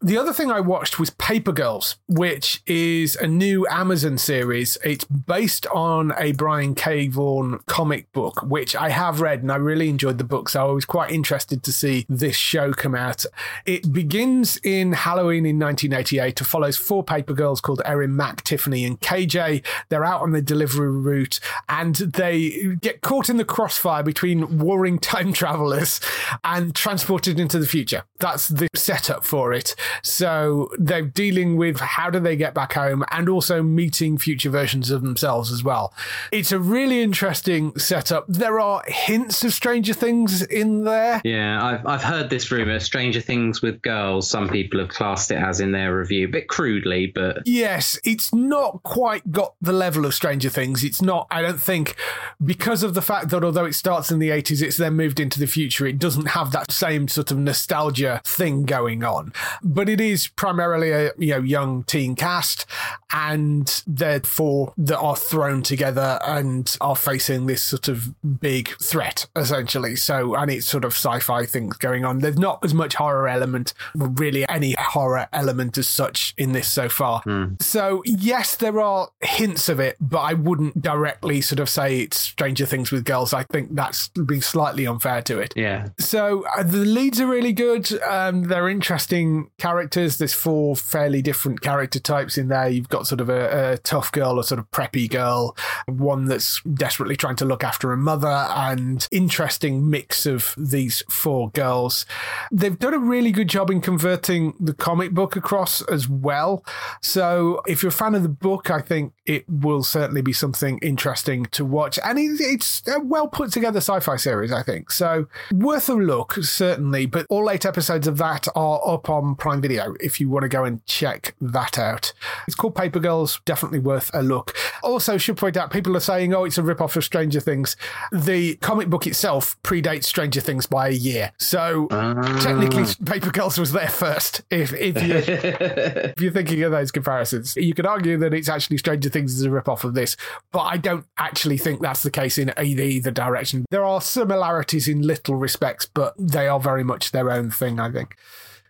[0.02, 4.76] The other thing I watched was Paper Girls, which is a new Amazon series.
[4.84, 7.08] It's based on a Brian K.
[7.08, 10.48] Vaughan comic book, which I have read and I really enjoyed the book.
[10.48, 13.24] So I was quite interested to see this show come out.
[13.66, 16.40] It begins in Halloween in 1988.
[16.40, 19.64] It follows four paper girls called Erin, Mac, Tiffany, and KJ.
[19.88, 24.98] They're out on the delivery route and they get caught in the crossfire between warring
[24.98, 26.00] time travelers
[26.42, 28.04] and transported into the future.
[28.18, 29.74] That's the setup for it.
[30.02, 34.90] So they're dealing with how do they get back home and also meeting future versions
[34.90, 35.92] of themselves as well.
[36.32, 38.24] It's a really interesting setup.
[38.28, 40.93] There are hints of Stranger Things in there.
[41.24, 42.78] Yeah, I've I've heard this rumor.
[42.80, 44.28] Stranger Things with girls.
[44.28, 48.32] Some people have classed it as in their review, a bit crudely, but Yes, it's
[48.32, 50.84] not quite got the level of Stranger Things.
[50.84, 51.96] It's not, I don't think,
[52.44, 55.38] because of the fact that although it starts in the 80s, it's then moved into
[55.38, 59.32] the future, it doesn't have that same sort of nostalgia thing going on.
[59.62, 62.66] But it is primarily a you know young teen cast,
[63.12, 69.96] and therefore that are thrown together and are facing this sort of big threat, essentially.
[69.96, 72.18] So, and it's sort of sci fi things going on.
[72.18, 76.88] There's not as much horror element, really any horror element as such in this so
[76.88, 77.22] far.
[77.60, 82.18] So, yes, there are hints of it, but I wouldn't directly sort of say it's
[82.18, 83.32] Stranger Things with girls.
[83.32, 85.54] I think that's being slightly unfair to it.
[85.56, 87.90] yeah, So uh, the leads are really good.
[88.02, 90.18] Um, they're interesting characters.
[90.18, 92.68] There's four fairly different character types in there.
[92.68, 96.60] You've got sort of a, a tough girl, a sort of preppy girl, one that's
[96.62, 102.04] desperately trying to look after her mother, and interesting mix of these four girls.
[102.50, 106.64] They've done a really good job in converting the comic book across as well.
[107.00, 110.80] So if you're a fan of the book, I think it will certainly be something
[110.82, 112.00] interesting to watch.
[112.02, 114.90] And it's a well put together sci fi series, I think.
[114.90, 117.06] So worth a look, certainly.
[117.06, 120.48] But all eight episodes of that are up on Prime Video if you want to
[120.48, 122.12] go and check that out.
[122.48, 124.56] It's called Paper Girls, definitely worth a look.
[124.82, 127.76] Also, should point out people are saying, oh, it's a rip off of Stranger Things.
[128.10, 131.32] The comic book itself predates Stranger Things by a year.
[131.38, 133.04] So technically, ah.
[133.04, 134.42] Paper Girls was there first.
[134.50, 138.78] If, if you if you're thinking of those comparisons, you could argue that it's actually
[138.78, 140.16] Stranger Things is a rip-off of this,
[140.52, 143.64] but I don't actually think that's the case in either, either direction.
[143.70, 147.90] There are similarities in little respects, but they are very much their own thing, I
[147.90, 148.16] think.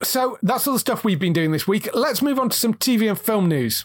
[0.03, 1.89] So that's all the stuff we've been doing this week.
[1.95, 3.85] Let's move on to some TV and film news.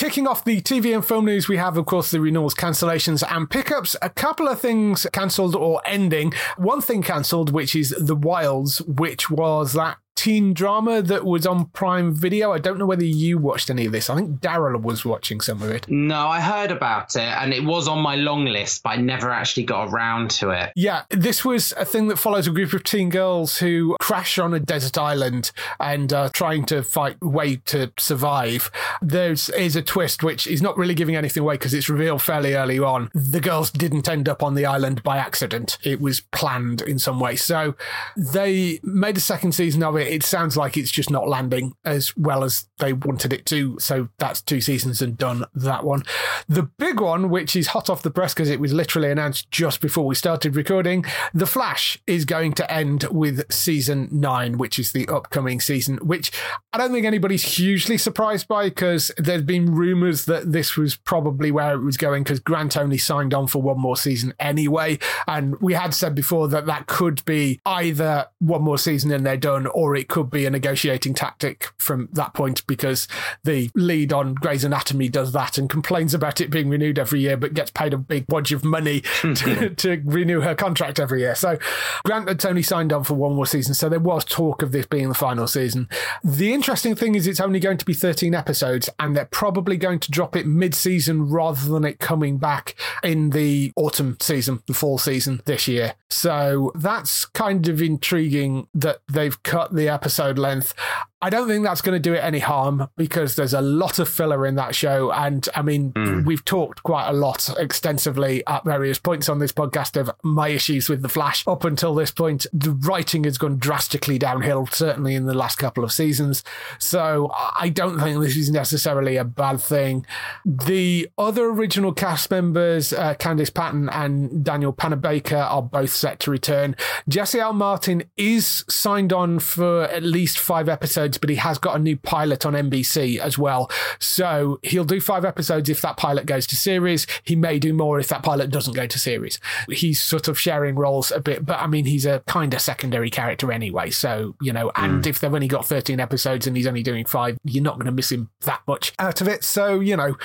[0.00, 3.50] Kicking off the TV and film news, we have, of course, the renewals, cancellations, and
[3.50, 3.96] pickups.
[4.00, 6.32] A couple of things cancelled or ending.
[6.56, 11.66] One thing cancelled, which is The Wilds, which was that teen drama that was on
[11.66, 12.52] Prime Video.
[12.52, 14.10] I don't know whether you watched any of this.
[14.10, 15.88] I think Daryl was watching some of it.
[15.88, 19.30] No, I heard about it and it was on my long list, but I never
[19.30, 20.72] actually got around to it.
[20.76, 24.52] Yeah, this was a thing that follows a group of teen girls who crash on
[24.52, 28.70] a desert island and are trying to fight a way to survive.
[29.00, 32.54] There is a twist which is not really giving anything away because it's revealed fairly
[32.54, 33.10] early on.
[33.14, 35.78] The girls didn't end up on the island by accident.
[35.82, 37.36] It was planned in some way.
[37.36, 37.74] So
[38.16, 42.16] they made a second season of it it sounds like it's just not landing as
[42.16, 43.78] well as they wanted it to.
[43.78, 46.02] So that's two seasons and done that one.
[46.48, 49.80] The big one, which is hot off the press because it was literally announced just
[49.80, 54.90] before we started recording, The Flash is going to end with season nine, which is
[54.90, 56.32] the upcoming season, which
[56.72, 61.52] I don't think anybody's hugely surprised by because there's been rumors that this was probably
[61.52, 64.98] where it was going because Grant only signed on for one more season anyway.
[65.28, 69.36] And we had said before that that could be either one more season and they're
[69.36, 73.08] done or it could be a negotiating tactic from that point because
[73.44, 77.36] the lead on Grey's Anatomy does that and complains about it being renewed every year,
[77.36, 79.32] but gets paid a big bunch of money hmm.
[79.34, 81.34] to, to renew her contract every year.
[81.34, 81.58] So
[82.04, 84.86] Grant had only signed on for one more season, so there was talk of this
[84.86, 85.88] being the final season.
[86.24, 90.00] The interesting thing is it's only going to be 13 episodes, and they're probably going
[90.00, 94.98] to drop it mid-season rather than it coming back in the autumn season, the fall
[94.98, 95.94] season this year.
[96.08, 100.74] So that's kind of intriguing that they've cut the episode length.
[101.22, 104.08] I don't think that's going to do it any harm because there's a lot of
[104.08, 105.12] filler in that show.
[105.12, 106.24] And I mean, mm.
[106.24, 110.88] we've talked quite a lot extensively at various points on this podcast of my issues
[110.88, 111.46] with The Flash.
[111.46, 115.84] Up until this point, the writing has gone drastically downhill, certainly in the last couple
[115.84, 116.42] of seasons.
[116.78, 120.06] So I don't think this is necessarily a bad thing.
[120.44, 126.30] The other original cast members, uh, Candice Patton and Danielle Panabaker, are both set to
[126.30, 126.76] return.
[127.08, 127.52] Jesse L.
[127.52, 131.96] Martin is signed on for at least five episodes, but he has got a new
[131.96, 133.70] pilot on NBC as well.
[133.98, 137.06] So he'll do five episodes if that pilot goes to series.
[137.24, 139.38] He may do more if that pilot doesn't go to series.
[139.68, 143.10] He's sort of sharing roles a bit, but I mean, he's a kind of secondary
[143.10, 143.90] character anyway.
[143.90, 145.06] So, you know, and mm.
[145.06, 147.92] if they've only got 13 episodes and he's only doing five, you're not going to
[147.92, 149.44] miss him that much out of it.
[149.44, 150.16] So, you know,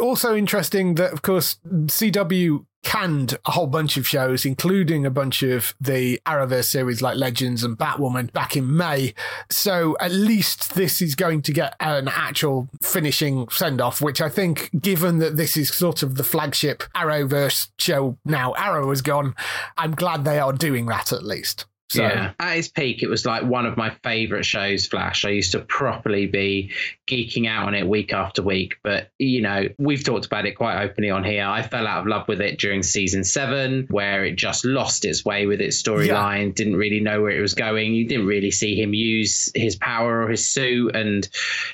[0.00, 5.42] also interesting that, of course, CW canned a whole bunch of shows, including a bunch
[5.42, 9.14] of the Arrowverse series like Legends and Batwoman back in May.
[9.50, 14.28] So at least this is going to get an actual finishing send off, which I
[14.28, 19.34] think, given that this is sort of the flagship Arrowverse show now, Arrow has gone,
[19.76, 21.66] I'm glad they are doing that at least.
[21.90, 22.02] So.
[22.02, 25.24] Yeah, at its peak, it was like one of my favorite shows, Flash.
[25.24, 26.70] I used to properly be
[27.08, 28.76] geeking out on it week after week.
[28.82, 31.44] But, you know, we've talked about it quite openly on here.
[31.44, 35.24] I fell out of love with it during season seven, where it just lost its
[35.24, 36.52] way with its storyline, yeah.
[36.54, 37.94] didn't really know where it was going.
[37.94, 40.94] You didn't really see him use his power or his suit.
[40.94, 41.28] And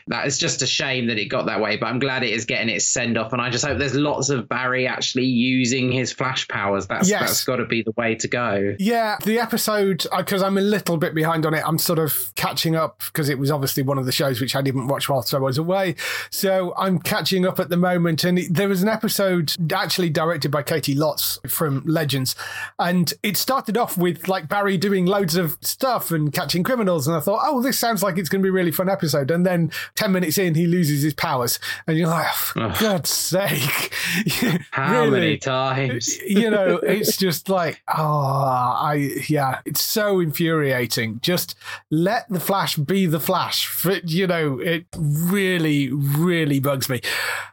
[0.07, 1.77] that is just a shame that it got that way.
[1.77, 3.33] But I'm glad it is getting its send off.
[3.33, 6.87] And I just hope there's lots of Barry actually using his Flash powers.
[6.87, 7.21] That's, yes.
[7.21, 8.77] that's got to be the way to go.
[8.79, 11.63] Yeah, the episode because I'm a little bit behind on it.
[11.67, 14.63] I'm sort of catching up because it was obviously one of the shows which I
[14.63, 15.95] didn't watch whilst I was away.
[16.31, 18.25] So I'm catching up at the moment.
[18.25, 22.35] And there was an episode actually directed by Caity Lotz from Legends.
[22.79, 27.07] And it started off with like Barry doing loads of stuff and catching criminals.
[27.07, 29.31] And I thought, oh, this sounds like it's going to be a really fun episode.
[29.31, 31.59] And then 10 minutes in, he loses his powers.
[31.87, 33.93] And you're like, oh, for God's sake.
[34.73, 36.19] How really, many times?
[36.23, 41.21] you know, it's just like, oh, I, yeah, it's so infuriating.
[41.23, 41.55] Just
[41.91, 43.87] let the Flash be the Flash.
[44.05, 47.01] You know, it really, really bugs me.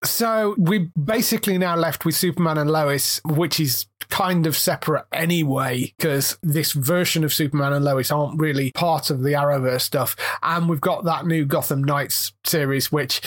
[0.04, 5.94] So we're basically now left with Superman and Lois, which is kind of separate anyway,
[5.98, 10.16] because this version of Superman and Lois aren't really part of the Arrowverse stuff.
[10.44, 13.22] And we've got that new Gotham Knights series, which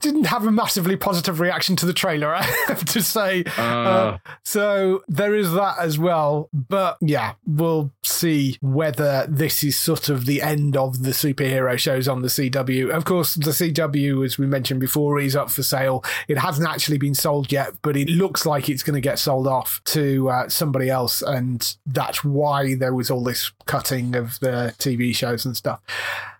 [0.00, 3.44] didn't have a massively positive reaction to the trailer, I have to say.
[3.56, 3.62] Uh.
[3.62, 6.50] Uh, so there is that as well.
[6.52, 12.08] But yeah, we'll see whether this is sort of the end of the superhero shows
[12.08, 12.90] on the CW.
[12.90, 16.04] Of course, the CW, as we mentioned before, is up for sale.
[16.28, 19.46] It hasn't actually been sold yet, but it looks like it's going to get sold
[19.46, 21.22] off to uh, somebody else.
[21.22, 25.80] And that's why there was all this cutting of the TV shows and stuff.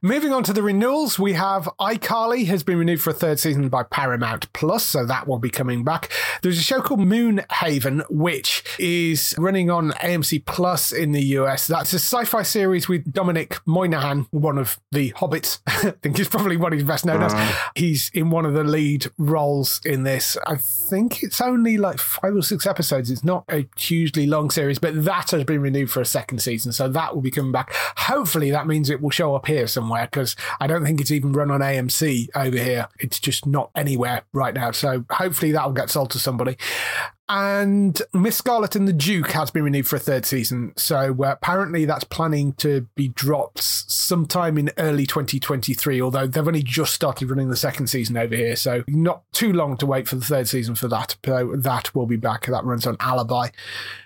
[0.03, 3.69] Moving on to the renewals, we have iCarly has been renewed for a third season
[3.69, 6.13] by Paramount Plus, so that will be coming back.
[6.43, 11.67] There's a show called Moonhaven, which is running on AMC Plus in the US.
[11.67, 15.61] That's a sci-fi series with Dominic Monaghan, one of the Hobbits.
[15.67, 17.57] I think he's probably what he's best known else.
[17.75, 20.37] He's in one of the lead roles in this.
[20.47, 23.11] I think it's only like five or six episodes.
[23.11, 26.73] It's not a hugely long series, but that has been renewed for a second season.
[26.73, 27.73] So that will be coming back.
[27.97, 31.33] Hopefully, that means it will show up here somewhere because I don't think it's even
[31.33, 32.89] run on AMC over here.
[32.99, 34.71] It's just not anywhere right now.
[34.71, 36.57] So hopefully, that will get sold to somebody.
[37.29, 40.73] And Miss Scarlet and the Duke has been renewed for a third season.
[40.77, 46.63] So uh, apparently that's planning to be dropped sometime in early 2023, although they've only
[46.63, 48.55] just started running the second season over here.
[48.55, 51.17] So not too long to wait for the third season for that.
[51.25, 52.47] So that will be back.
[52.47, 53.49] That runs on Alibi.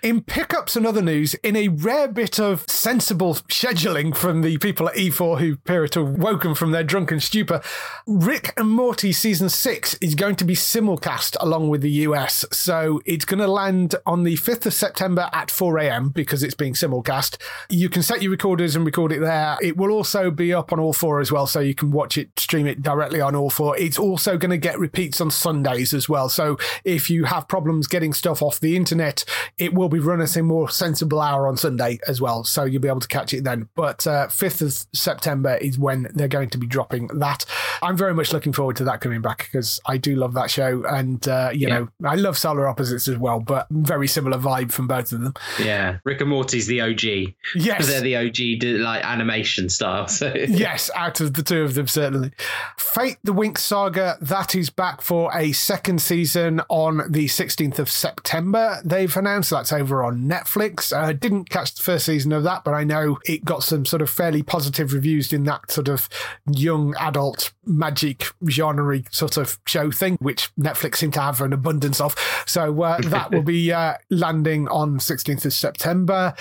[0.01, 4.89] In pickups and other news, in a rare bit of sensible scheduling from the people
[4.89, 7.61] at E4 who appear to have woken from their drunken stupor,
[8.07, 12.45] Rick and Morty season six is going to be simulcast along with the US.
[12.51, 16.09] So it's going to land on the 5th of September at 4 a.m.
[16.11, 17.35] because it's being simulcast.
[17.69, 19.57] You can set your recorders and record it there.
[19.61, 22.39] It will also be up on all four as well, so you can watch it,
[22.39, 23.77] stream it directly on all four.
[23.77, 26.29] It's also going to get repeats on Sundays as well.
[26.29, 29.25] So if you have problems getting stuff off the internet,
[29.57, 32.45] it will be run at a more sensible hour on Sunday as well.
[32.45, 33.67] So you'll be able to catch it then.
[33.75, 37.43] But uh, 5th of September is when they're going to be dropping that.
[37.81, 40.85] I'm very much looking forward to that coming back because I do love that show.
[40.85, 41.79] And, uh, you yeah.
[41.79, 45.33] know, I love Solar Opposites as well, but very similar vibe from both of them.
[45.59, 47.33] Yeah, Rick and Morty's the OG.
[47.55, 50.07] Yes, they're the OG like animation style.
[50.07, 50.33] So.
[50.47, 52.31] yes, out of the two of them, certainly.
[52.77, 57.89] Fate the Winx Saga that is back for a second season on the 16th of
[57.89, 58.79] September.
[58.85, 60.95] They've announced that's over on Netflix.
[60.95, 63.85] I uh, didn't catch the first season of that, but I know it got some
[63.85, 66.07] sort of fairly positive reviews in that sort of
[66.51, 71.99] young adult magic genre sort of show thing, which Netflix seem to have an abundance
[71.99, 72.15] of.
[72.45, 76.33] So uh, uh, that will be uh, landing on 16th of September.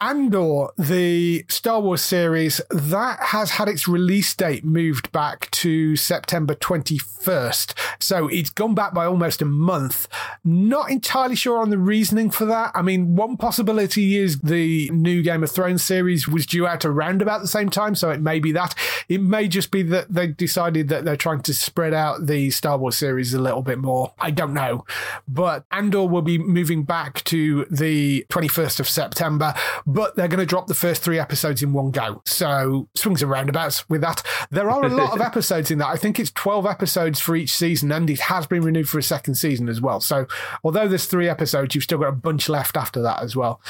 [0.00, 6.54] Andor, the Star Wars series, that has had its release date moved back to September
[6.54, 7.72] 21st.
[7.98, 10.06] So it's gone back by almost a month.
[10.44, 12.72] Not entirely sure on the reasoning for that.
[12.74, 17.22] I mean, one possibility is the new Game of Thrones series was due out around
[17.22, 17.94] about the same time.
[17.94, 18.74] So it may be that.
[19.08, 22.76] It may just be that they decided that they're trying to spread out the Star
[22.76, 24.12] Wars series a little bit more.
[24.18, 24.84] I don't know.
[25.26, 29.54] But Andor will be moving back to the 21st of September
[29.86, 32.22] but they're going to drop the first three episodes in one go.
[32.24, 34.22] So swings and roundabouts with that.
[34.50, 35.86] There are a lot of episodes in that.
[35.86, 39.02] I think it's 12 episodes for each season, and it has been renewed for a
[39.02, 40.00] second season as well.
[40.00, 40.26] So
[40.64, 43.60] although there's three episodes, you've still got a bunch left after that as well.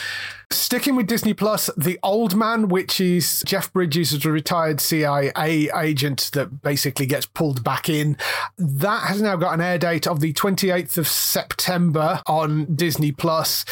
[0.51, 5.71] Sticking with Disney Plus, The Old Man, which is Jeff Bridges as a retired CIA
[5.77, 8.17] agent that basically gets pulled back in.
[8.57, 13.65] That has now got an air date of the 28th of September on Disney Plus.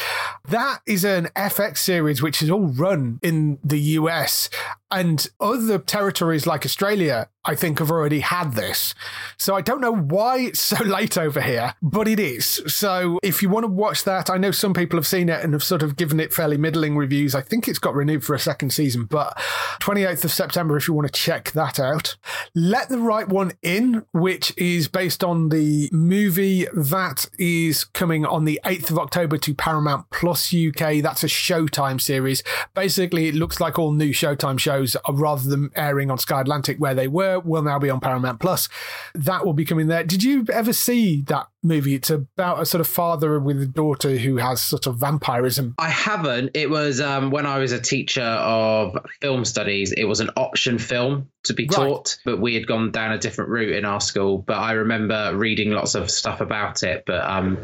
[0.48, 4.50] That is an FX series which is all run in the US
[4.90, 8.94] and other territories like Australia I think have already had this.
[9.36, 12.62] So I don't know why it's so late over here, but it is.
[12.66, 15.52] So if you want to watch that, I know some people have seen it and
[15.52, 17.34] have sort of given it fairly middling reviews.
[17.34, 19.36] I think it's got renewed for a second season, but
[19.80, 22.16] 28th of September if you want to check that out.
[22.54, 28.44] Let the Right One In, which is based on the movie that is coming on
[28.44, 31.02] the 8th of October to Paramount Plus UK.
[31.02, 32.42] That's a Showtime series.
[32.74, 36.78] Basically, it looks like all new Showtime shows uh, rather than airing on Sky Atlantic
[36.78, 38.68] where they were will now be on Paramount Plus.
[39.14, 40.04] That will be coming there.
[40.04, 41.94] Did you ever see that movie?
[41.94, 45.74] It's about a sort of father with a daughter who has sort of vampirism.
[45.78, 46.50] I haven't.
[46.54, 49.92] It was um, when I was a teacher of film studies.
[49.92, 53.50] It was an option film to be taught, but we had gone down a different
[53.50, 54.38] route in our school.
[54.38, 57.04] But I remember reading lots of stuff about it.
[57.06, 57.62] But um,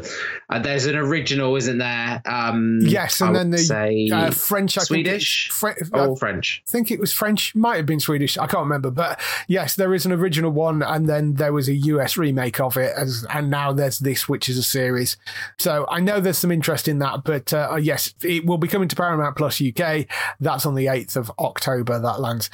[0.49, 2.21] uh, there's an original, isn't there?
[2.25, 6.63] Um, yes, and I then the uh, French, I Swedish, Fre- oh, French.
[6.67, 7.55] I think it was French.
[7.55, 8.37] Might have been Swedish.
[8.37, 8.91] I can't remember.
[8.91, 12.77] But yes, there is an original one, and then there was a US remake of
[12.77, 15.17] it, as, and now there's this, which is a series.
[15.59, 17.23] So I know there's some interest in that.
[17.23, 20.07] But uh, yes, it will be coming to Paramount Plus UK.
[20.39, 21.99] That's on the 8th of October.
[21.99, 22.49] That lands.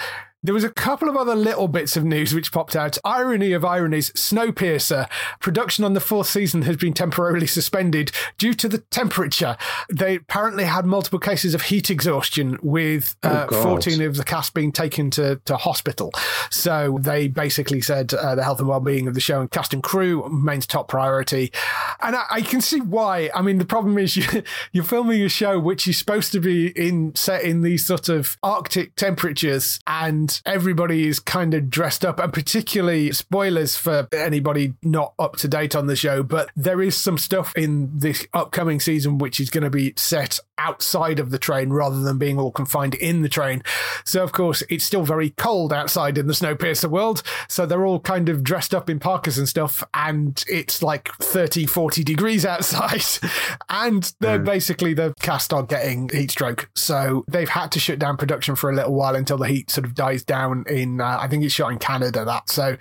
[0.48, 2.98] There was a couple of other little bits of news which popped out.
[3.04, 5.10] Irony of ironies, Snowpiercer.
[5.42, 9.58] Production on the fourth season has been temporarily suspended due to the temperature.
[9.92, 14.54] They apparently had multiple cases of heat exhaustion with uh, oh 14 of the cast
[14.54, 16.14] being taken to, to hospital.
[16.50, 19.84] So they basically said uh, the health and well-being of the show and cast and
[19.84, 21.52] crew remains top priority.
[22.00, 23.30] And I, I can see why.
[23.36, 26.68] I mean, the problem is you, you're filming a show which is supposed to be
[26.68, 32.20] in set in these sort of Arctic temperatures and everybody is kind of dressed up,
[32.20, 36.96] and particularly spoilers for anybody not up to date on the show, but there is
[36.96, 41.38] some stuff in this upcoming season which is going to be set outside of the
[41.38, 43.62] train rather than being all confined in the train.
[44.04, 47.24] So, of course, it's still very cold outside in the Snowpiercer world.
[47.48, 51.66] So they're all kind of dressed up in parkas and stuff, and it's like 30,
[51.66, 53.04] 40 degrees outside.
[53.70, 54.46] and they're mm.
[54.46, 56.70] basically the cast are getting heat stroke.
[56.76, 59.86] So they've had to shut down production for a little while until the heat sort
[59.86, 62.50] of dies down in, uh, I think it's shot in Canada, that.
[62.50, 62.78] So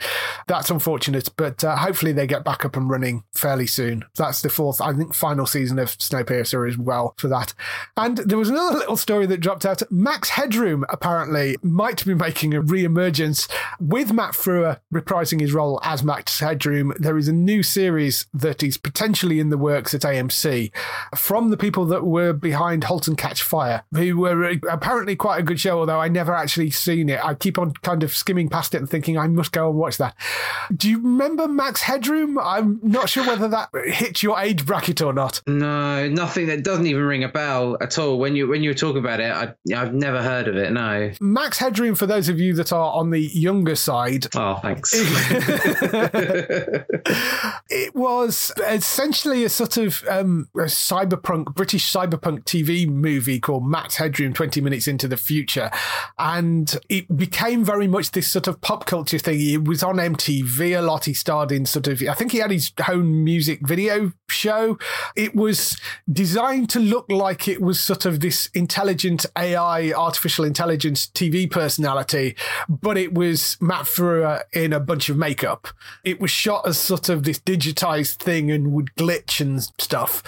[0.46, 4.04] that's unfortunate, but uh, hopefully they get back up and running fairly soon.
[4.16, 7.54] That's the fourth, I think, final season of Snowpiercer as well for that.
[7.96, 9.82] And there was another little story that dropped out.
[9.90, 13.48] Max Headroom apparently might be making a re-emergence
[13.80, 16.92] with Matt Frewer reprising his role as Max Headroom.
[16.98, 20.70] There is a new series that is potentially in the works at AMC
[21.16, 25.42] from the people that were behind *Halt and Catch Fire*, who were apparently quite a
[25.42, 25.80] good show.
[25.80, 28.88] Although I never actually seen it, I keep on kind of skimming past it and
[28.88, 30.14] thinking I must go and watch that.
[30.74, 32.38] Do you remember Max Headroom?
[32.38, 35.42] I'm not sure whether that hits your age bracket or not.
[35.46, 38.20] No, nothing that doesn't even ring a bell at all.
[38.20, 40.72] When you when you were talking about it, I, I've never heard of it.
[40.72, 41.10] No.
[41.20, 44.26] Max Headroom, for those of you that are on the younger side.
[44.38, 44.92] Oh, thanks.
[47.70, 53.96] it was essentially a sort of um, a cyberpunk, British cyberpunk TV movie called Max
[53.96, 55.70] Headroom 20 Minutes into the Future.
[56.18, 59.38] And it became very much this sort of pop culture thing.
[59.38, 61.04] He was on MTV a lot.
[61.04, 64.78] He starred in sort of, I think he had his own music video show.
[65.14, 65.78] It was
[66.10, 72.36] designed to look like it was sort of this intelligent AI, artificial intelligence TV personality,
[72.68, 75.68] but it was Matt Frewer in a bunch of makeup.
[76.04, 80.22] It was shot as sort of this digitized thing and would glitch and stuff.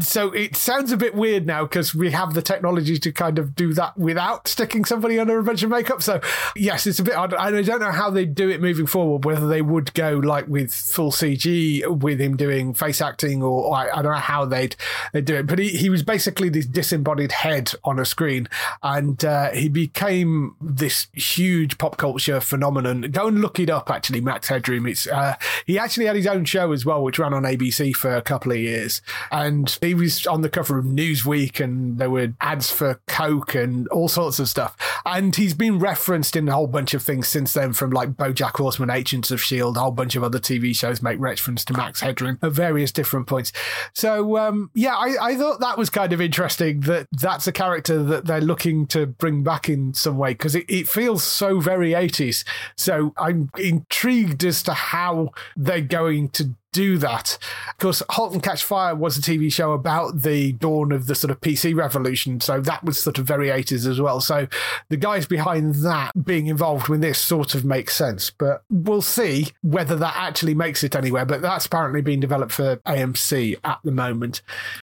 [0.00, 3.54] So it sounds a bit weird now because we have the technology to kind of
[3.54, 6.02] do that without sticking somebody under a bunch of makeup.
[6.02, 6.20] So
[6.56, 7.34] yes, it's a bit odd.
[7.34, 10.72] I don't know how they'd do it moving forward, whether they would go like with
[10.72, 14.76] full CG with him doing face acting or, or I, I, don't know how they'd,
[15.12, 15.46] they'd do it.
[15.46, 18.48] But he, he was basically this disembodied head on a screen
[18.82, 23.02] and uh, he became this huge pop culture phenomenon.
[23.02, 24.86] Go and look it up, actually, Max Headroom.
[24.86, 28.14] It's uh, He actually had his own show as well, which ran on ABC for
[28.14, 29.02] a couple of years.
[29.30, 33.88] And he was on the cover of Newsweek and there were ads for Coke and
[33.88, 34.76] all sorts of stuff.
[35.04, 38.56] And he's been referenced in a whole bunch of things since then, from like Bojack
[38.56, 42.00] Horseman, Agents of S.H.I.E.L.D., a whole bunch of other TV shows make reference to Max
[42.00, 43.52] Headroom at various different points.
[43.94, 48.02] So, um, yeah, I, I thought that was kind of interesting that that's a character
[48.02, 51.90] that they're looking to bring back in some way because it, it feels so very
[51.90, 52.44] 80s.
[52.76, 57.38] So I'm intrigued as to how they're going to do that.
[57.68, 61.14] Of course, Halt and Catch Fire was a TV show about the dawn of the
[61.14, 62.40] sort of PC revolution.
[62.40, 64.20] So that was sort of very 80s as well.
[64.20, 64.46] So
[64.88, 68.30] the guys behind that being involved with this sort of makes sense.
[68.30, 71.24] But we'll see whether that actually makes it anywhere.
[71.24, 74.42] But that's apparently being developed for AMC at the moment.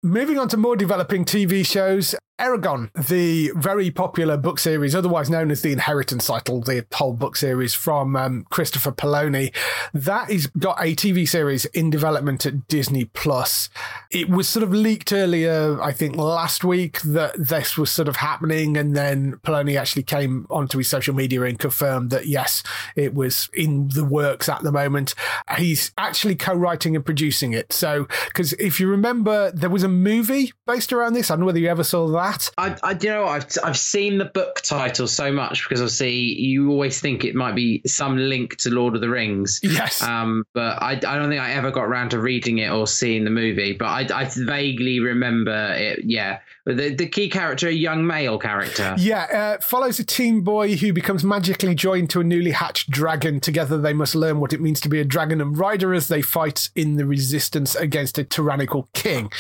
[0.04, 5.50] Moving on to more developing TV shows, Eragon, the very popular book series, otherwise known
[5.50, 9.52] as the Inheritance title, the whole book series from um, Christopher Paolini,
[9.96, 13.70] that is got a TV series in development at Disney Plus.
[14.12, 18.18] It was sort of leaked earlier, I think last week, that this was sort of
[18.18, 22.62] happening, and then Paolini actually came onto his social media and confirmed that yes,
[22.96, 25.16] it was in the works at the moment.
[25.58, 27.74] He's actually co-writing and producing it.
[27.74, 31.30] So, because if you remember, there was a movie based around this.
[31.30, 32.50] I don't know whether you ever saw that.
[32.58, 36.72] I, I you know, I've I've seen the book title so much because obviously you
[36.72, 39.60] always think it might be some link to Lord of the Rings.
[39.64, 40.02] Yes.
[40.02, 43.24] Um, but I, I don't think I ever got around to reading it or seeing
[43.24, 43.74] the movie.
[43.74, 46.02] But I, I vaguely remember it.
[46.04, 46.40] Yeah,
[46.74, 48.96] the, the key character, a young male character.
[48.98, 53.40] Yeah, uh, follows a teen boy who becomes magically joined to a newly hatched dragon.
[53.40, 56.22] Together, they must learn what it means to be a dragon and rider as they
[56.22, 59.32] fight in the resistance against a tyrannical king.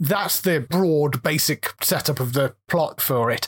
[0.00, 3.46] That's the broad, basic setup of the plot for it.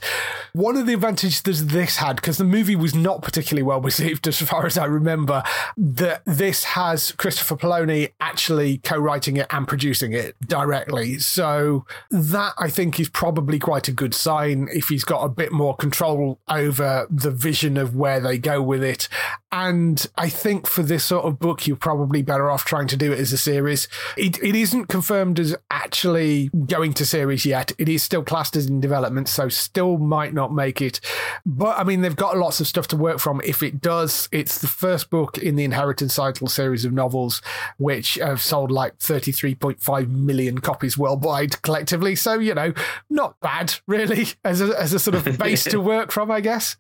[0.53, 4.41] One of the advantages this had, because the movie was not particularly well received as
[4.41, 5.43] far as I remember,
[5.76, 11.18] that this has Christopher Paolini actually co-writing it and producing it directly.
[11.18, 13.24] So that I think is probably
[13.59, 17.97] quite a good sign if he's got a bit more control over the vision of
[17.97, 19.09] where they go with it
[19.55, 23.12] And I think for this sort of book, you're probably better off trying to do
[23.12, 23.87] it as a series.
[24.16, 27.70] It, it isn't confirmed as actually going to series yet.
[27.79, 31.01] It is still classed as in development, so still might not make it.
[31.47, 33.41] But I mean, they've got lots of stuff to work from.
[33.45, 37.41] If it does, it's the first book in the Inheritance Cycle series of novels,
[37.79, 42.16] which have sold like 33.5 million copies worldwide collectively.
[42.16, 42.72] So, you know,
[43.15, 46.77] not bad, really, as a, as a sort of base to work from, I guess.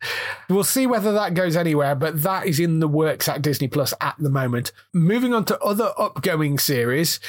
[0.50, 3.94] We'll see whether that goes anywhere, but that is in the works at Disney Plus
[4.00, 4.72] at the moment.
[4.92, 7.20] Moving on to other upcoming series.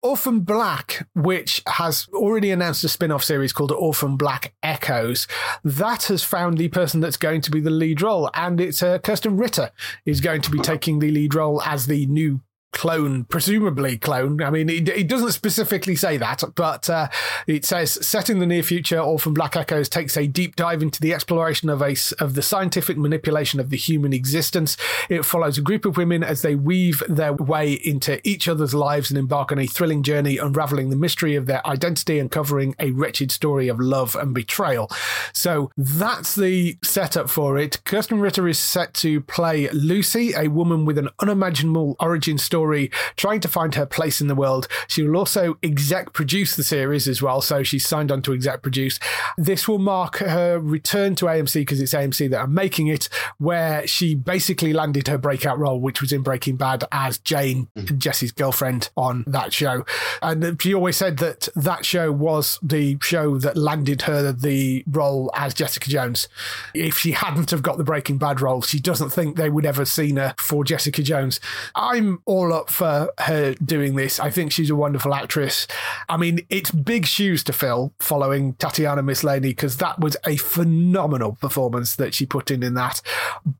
[0.00, 5.26] Orphan Black, which has already announced a spin off series called Orphan Black Echoes,
[5.64, 8.98] that has found the person that's going to be the lead role, and it's uh,
[9.00, 9.72] Krysten Ritter
[10.06, 12.40] is going to be taking the lead role as the new
[12.72, 14.42] clone, presumably clone.
[14.42, 17.08] I mean, it, it doesn't specifically say that, but uh,
[17.46, 21.00] it says set in the near future, Orphan Black Echoes takes a deep dive into
[21.00, 24.76] the exploration of a of the scientific manipulation of the human existence.
[25.08, 29.10] It follows a group of women as they weave their way into each other's lives
[29.10, 32.90] and embark on a thrilling journey, unraveling the mystery of their identity and covering a
[32.92, 34.90] wretched story of love and betrayal.
[35.32, 37.80] So that's the setup for it.
[37.84, 42.90] Krysten Ritter is set to play Lucy, a woman with an unimaginable origin story story,
[43.14, 44.66] trying to find her place in the world.
[44.88, 48.62] She will also exec produce the series as well, so she's signed on to exec
[48.62, 48.98] produce.
[49.36, 53.86] This will mark her return to AMC because it's AMC that are making it, where
[53.86, 57.96] she basically landed her breakout role, which was in Breaking Bad as Jane, mm-hmm.
[57.96, 59.86] Jesse's girlfriend on that show.
[60.20, 65.30] And she always said that that show was the show that landed her the role
[65.36, 66.26] as Jessica Jones.
[66.74, 69.84] If she hadn't have got the Breaking Bad role, she doesn't think they would ever
[69.84, 71.38] seen her for Jessica Jones.
[71.76, 74.20] I'm all all up for her doing this.
[74.20, 75.66] I think she's a wonderful actress.
[76.08, 81.36] I mean, it's big shoes to fill following Tatiana Maslany because that was a phenomenal
[81.40, 83.00] performance that she put in in that.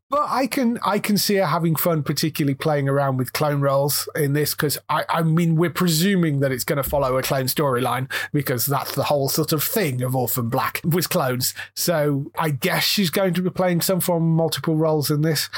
[0.09, 4.09] But I can I can see her having fun, particularly playing around with clone roles
[4.15, 7.45] in this because I I mean we're presuming that it's going to follow a clone
[7.45, 11.53] storyline because that's the whole sort of thing of Orphan Black with clones.
[11.75, 15.49] So I guess she's going to be playing some form of multiple roles in this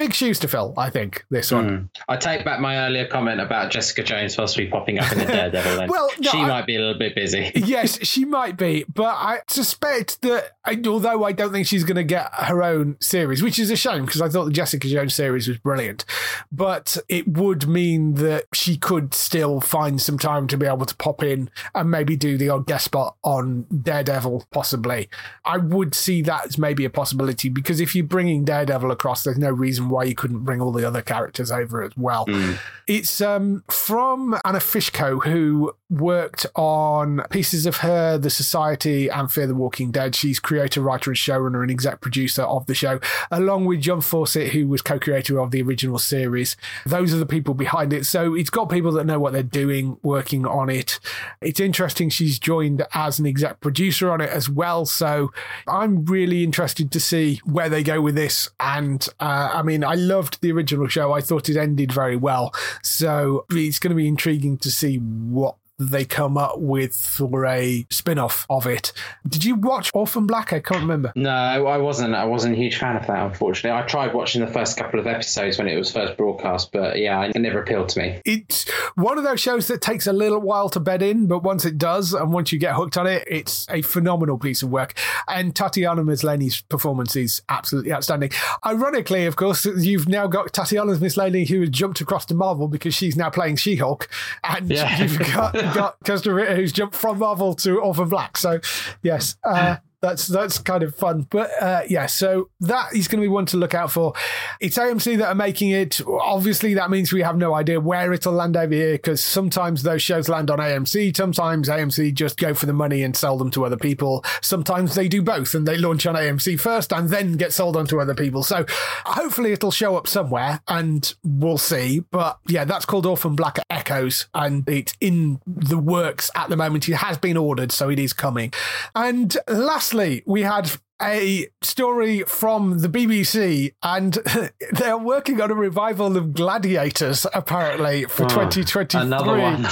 [0.00, 1.68] big shoes to fill, I think, this one.
[1.68, 1.88] Mm.
[2.08, 5.76] I take back my earlier comment about Jessica Jones possibly popping up in the Daredevil
[5.76, 5.88] then.
[5.88, 7.52] well, no, she I, might be a little bit busy.
[7.54, 10.52] yes, she might be, but I suspect that
[10.86, 14.04] although I don't think she's going to get her own series, which is a shame
[14.04, 16.04] because I thought the Jessica Jones series was brilliant,
[16.50, 20.96] but it would mean that she could still find some time to be able to
[20.96, 25.08] pop in and maybe do the odd guest spot on Daredevil, possibly.
[25.44, 29.38] I would see that as maybe a possibility because if you're bringing Daredevil across, there's
[29.38, 32.26] no reason why you couldn't bring all the other characters over as well.
[32.26, 32.58] Mm.
[32.86, 39.48] It's um, from Anna Fishko, who worked on pieces of her, The Society, and Fear
[39.48, 40.14] the Walking Dead.
[40.14, 43.00] She's creator, writer, and showrunner and exec producer of the show,
[43.30, 46.56] along with John Fawcett, who was co creator of the original series.
[46.86, 48.06] Those are the people behind it.
[48.06, 51.00] So it's got people that know what they're doing working on it.
[51.40, 54.86] It's interesting she's joined as an exec producer on it as well.
[54.86, 55.32] So
[55.66, 58.48] I'm really interested to see where they go with this.
[58.58, 61.12] And uh, I mean, I loved the original show.
[61.12, 62.52] I thought it ended very well.
[62.82, 67.86] So it's going to be intriguing to see what they come up with for a
[67.90, 68.92] spin-off of it.
[69.26, 70.52] Did you watch Orphan Black?
[70.52, 71.12] I can't remember.
[71.16, 72.14] No, I wasn't.
[72.14, 73.78] I wasn't a huge fan of that, unfortunately.
[73.78, 77.22] I tried watching the first couple of episodes when it was first broadcast, but yeah,
[77.24, 78.20] it never appealed to me.
[78.24, 81.64] It's one of those shows that takes a little while to bed in, but once
[81.64, 84.94] it does, and once you get hooked on it, it's a phenomenal piece of work.
[85.28, 88.30] And Tatiana Maslany's performance is absolutely outstanding.
[88.64, 92.94] Ironically, of course, you've now got Tatiana Maslany who has jumped across to Marvel because
[92.94, 94.08] she's now playing She-Hulk,
[94.44, 95.02] and yeah.
[95.02, 98.36] you've got got Krysten Ritter who's jumped from Marvel to Orphan Black.
[98.36, 98.60] So,
[99.02, 101.26] yes, uh, that's that's kind of fun.
[101.30, 104.14] But uh, yeah, so that is going to be one to look out for.
[104.60, 106.00] It's AMC that are making it.
[106.06, 110.02] Obviously, that means we have no idea where it'll land over here because sometimes those
[110.02, 111.16] shows land on AMC.
[111.16, 114.24] Sometimes AMC just go for the money and sell them to other people.
[114.40, 117.86] Sometimes they do both and they launch on AMC first and then get sold on
[117.88, 118.42] to other people.
[118.42, 118.64] So
[119.04, 122.00] hopefully it'll show up somewhere and we'll see.
[122.10, 126.88] But yeah, that's called Orphan Black Echoes and it's in the works at the moment.
[126.88, 128.52] It has been ordered, so it is coming.
[128.94, 130.70] And last lastly, we had
[131.02, 134.14] a story from the BBC, and
[134.72, 138.38] they're working on a revival of Gladiators apparently for hmm.
[138.38, 139.00] oh, 2023.
[139.00, 139.66] Another one.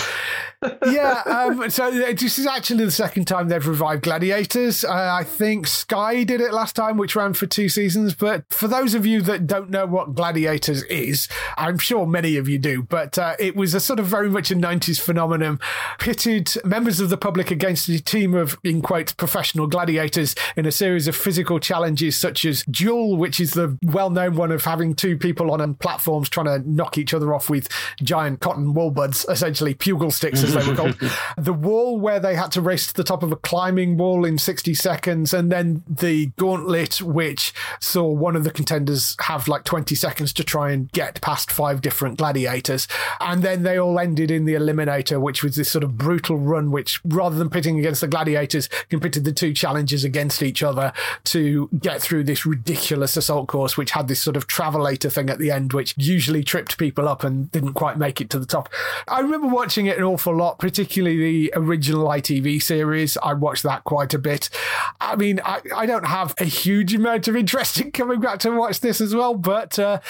[0.87, 4.85] Yeah, um, so this is actually the second time they've revived Gladiators.
[4.85, 8.15] Uh, I think Sky did it last time, which ran for two seasons.
[8.15, 12.49] But for those of you that don't know what Gladiators is, I'm sure many of
[12.49, 15.61] you do, but uh, it was a sort of very much a 90s phenomenon,
[16.01, 20.73] pitted members of the public against a team of, in quotes, professional gladiators in a
[20.73, 24.95] series of physical challenges such as Duel, which is the well known one of having
[24.95, 27.69] two people on platforms trying to knock each other off with
[28.03, 30.99] giant cotton wool buds, essentially pugil sticks as they were called.
[31.39, 34.39] the wall where they had to race to the top of a climbing wall in
[34.39, 39.95] 60 seconds, and then the gauntlet, which saw one of the contenders have like 20
[39.95, 42.89] seconds to try and get past five different gladiators.
[43.21, 46.71] And then they all ended in the eliminator, which was this sort of brutal run,
[46.71, 50.93] which rather than pitting against the gladiators, competed the two challengers against each other
[51.25, 55.39] to get through this ridiculous assault course, which had this sort of travelator thing at
[55.39, 58.69] the end, which usually tripped people up and didn't quite make it to the top.
[59.07, 63.17] I remember watching it an awful lot, particularly the original ITV series.
[63.23, 64.49] I watched that quite a bit.
[65.01, 68.51] I mean, I, I don't have a huge amount of interest in coming back to
[68.51, 70.01] watch this as well, but uh,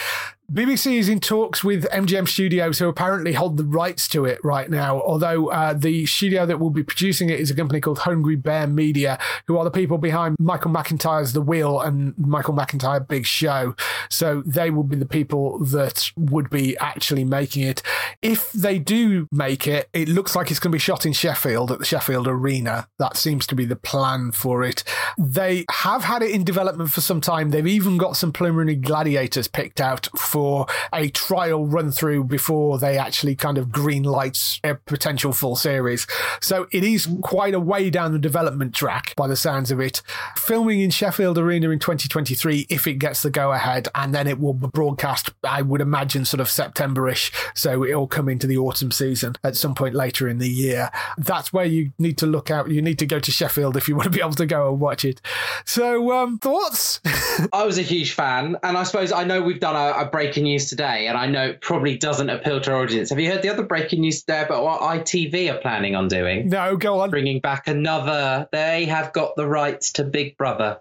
[0.50, 4.70] BBC is in talks with MGM Studios, who apparently hold the rights to it right
[4.70, 4.98] now.
[5.02, 8.66] Although uh, the studio that will be producing it is a company called Hungry Bear
[8.66, 13.76] Media, who are the people behind Michael McIntyre's The Wheel and Michael McIntyre Big Show.
[14.08, 17.82] So they will be the people that would be actually making it.
[18.22, 21.70] If they do make it, it looks like it's going to be shot in Sheffield
[21.72, 22.88] at the Sheffield Arena.
[22.98, 24.82] That seems to be the plan for it.
[25.18, 27.50] They have had it in development for some time.
[27.50, 32.78] They've even got some preliminary gladiators picked out for for a trial run through before
[32.78, 36.06] they actually kind of green lights a potential full series.
[36.40, 40.00] So it is quite a way down the development track by the sounds of it.
[40.36, 44.38] Filming in Sheffield Arena in 2023 if it gets the go ahead, and then it
[44.38, 47.32] will be broadcast, I would imagine, sort of September ish.
[47.56, 50.88] So it'll come into the autumn season at some point later in the year.
[51.16, 52.70] That's where you need to look out.
[52.70, 54.78] You need to go to Sheffield if you want to be able to go and
[54.78, 55.20] watch it.
[55.64, 57.00] So, um, thoughts?
[57.52, 60.27] I was a huge fan, and I suppose I know we've done a, a break
[60.28, 63.08] breaking news today, and I know it probably doesn't appeal to our audience.
[63.08, 66.50] Have you heard the other breaking news today about what ITV are planning on doing?
[66.50, 67.08] No, go on.
[67.08, 68.46] Bringing back another.
[68.52, 70.80] They have got the rights to Big Brother.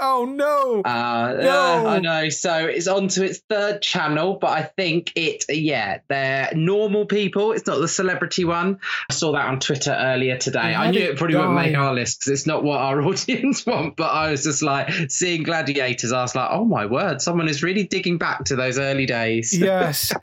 [0.00, 0.82] Oh no!
[0.82, 1.86] Uh, no!
[1.86, 2.28] Uh, I know.
[2.28, 7.52] So it's on to its third channel, but I think it, yeah, they're normal people.
[7.52, 8.78] It's not the celebrity one.
[9.10, 10.60] I saw that on Twitter earlier today.
[10.74, 11.40] I knew it probably die.
[11.40, 13.96] wouldn't make our list because it's not what our audience want.
[13.96, 16.12] But I was just like seeing Gladiators.
[16.12, 19.56] I was like, oh my word, someone is really digging back to those early days.
[19.56, 20.12] yes.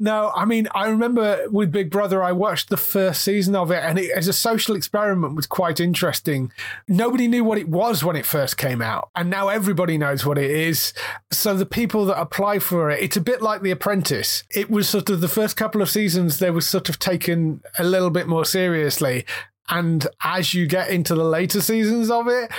[0.00, 3.82] No, I mean, I remember with Big Brother, I watched the first season of it,
[3.82, 6.52] and it as a social experiment was quite interesting.
[6.86, 10.38] Nobody knew what it was when it first came out and now everybody knows what
[10.38, 10.92] it is.
[11.30, 14.44] So the people that apply for it, it's a bit like The Apprentice.
[14.50, 17.84] It was sort of the first couple of seasons, they were sort of taken a
[17.84, 19.24] little bit more seriously.
[19.70, 22.50] And as you get into the later seasons of it,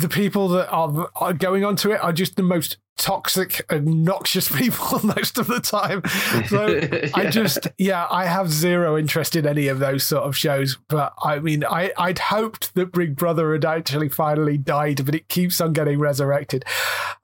[0.00, 5.00] the people that are, are going onto it are just the most toxic, obnoxious people
[5.16, 6.02] most of the time.
[6.48, 7.10] So yeah.
[7.14, 10.78] I just, yeah, I have zero interest in any of those sort of shows.
[10.88, 15.28] But I mean, I, I'd hoped that Big Brother had actually finally died, but it
[15.28, 16.64] keeps on getting resurrected.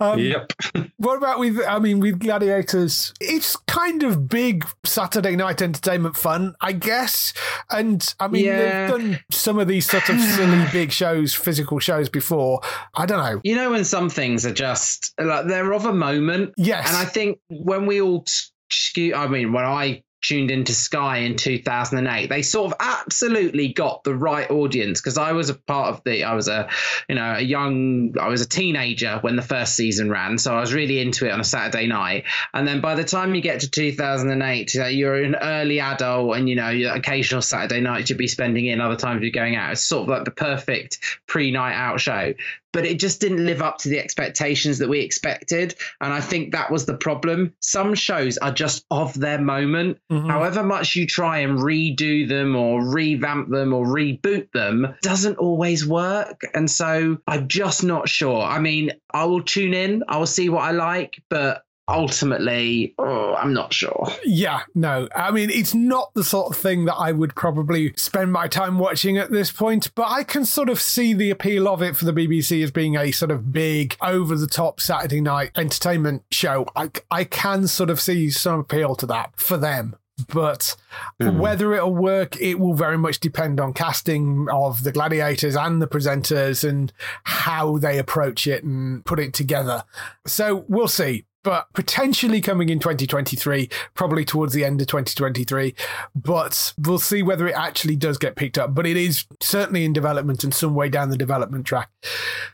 [0.01, 0.53] Um, yep.
[0.97, 3.12] what about with, I mean, with Gladiators?
[3.20, 7.33] It's kind of big Saturday night entertainment fun, I guess.
[7.70, 8.89] And I mean, yeah.
[8.89, 12.61] they've done some of these sort of silly big shows, physical shows before.
[12.95, 13.41] I don't know.
[13.45, 16.55] You know, when some things are just like they're of a moment.
[16.57, 16.89] Yes.
[16.89, 18.25] And I think when we all
[18.71, 22.29] skew, I mean, when I tuned into Sky in 2008.
[22.29, 26.25] They sort of absolutely got the right audience because I was a part of the,
[26.25, 26.69] I was a,
[27.09, 30.39] you know, a young, I was a teenager when the first season ran.
[30.39, 32.25] So I was really into it on a Saturday night.
[32.55, 36.55] And then by the time you get to 2008, you're an early adult and, you
[36.55, 39.73] know, your occasional Saturday night you'd be spending in, other times you're going out.
[39.73, 42.33] It's sort of like the perfect pre night out show
[42.73, 45.75] but it just didn't live up to the expectations that we expected.
[46.01, 47.55] And I think that was the problem.
[47.61, 49.99] Some shows are just of their moment.
[50.11, 50.29] Mm-hmm.
[50.29, 55.87] However much you try and redo them or revamp them or reboot them, doesn't always
[55.87, 56.41] work.
[56.55, 58.43] And so I'm just not sure.
[58.43, 63.35] I mean, I will tune in, I will see what I like, but ultimately, oh,
[63.35, 64.09] I'm not sure.
[64.24, 65.09] Yeah, no.
[65.14, 68.78] I mean, it's not the sort of thing that I would probably spend my time
[68.78, 72.05] watching at this point, but I can sort of see the appeal of it for
[72.05, 76.66] the BBC as being a sort of big, over the top Saturday night entertainment show.
[76.76, 79.97] I, I can sort of see some appeal to that for them.
[80.28, 80.76] But
[81.20, 81.39] mm.
[81.39, 85.89] whether it'll work, it will very much depend on casting of the gladiators and the
[85.89, 86.93] presenters and
[87.24, 89.85] how they approach it and put it together.
[90.26, 91.24] So we'll see.
[91.43, 95.74] But potentially coming in 2023, probably towards the end of 2023.
[96.14, 98.74] But we'll see whether it actually does get picked up.
[98.74, 101.90] But it is certainly in development and some way down the development track.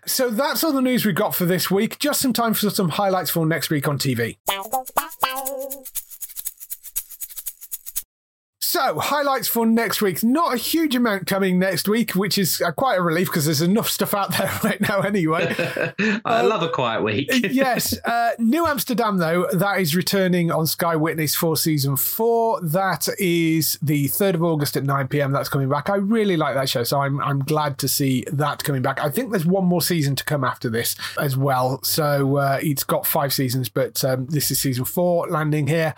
[0.07, 1.99] So that's all the news we've got for this week.
[1.99, 4.37] Just some time for some highlights for next week on TV.
[8.69, 10.23] So, highlights for next week.
[10.23, 13.63] Not a huge amount coming next week, which is uh, quite a relief because there's
[13.63, 15.55] enough stuff out there right now anyway.
[15.99, 17.31] I uh, love a quiet week.
[17.51, 17.99] yes.
[18.05, 22.61] Uh, New Amsterdam, though, that is returning on Sky Witness for season four.
[22.61, 25.33] That is the 3rd of August at 9 pm.
[25.33, 25.89] That's coming back.
[25.89, 29.01] I really like that show, so I'm, I'm glad to see that coming back.
[29.01, 31.83] I think there's one more season to come after this as well.
[31.85, 35.95] So, uh, it's got five seasons, but um, this is season four landing here.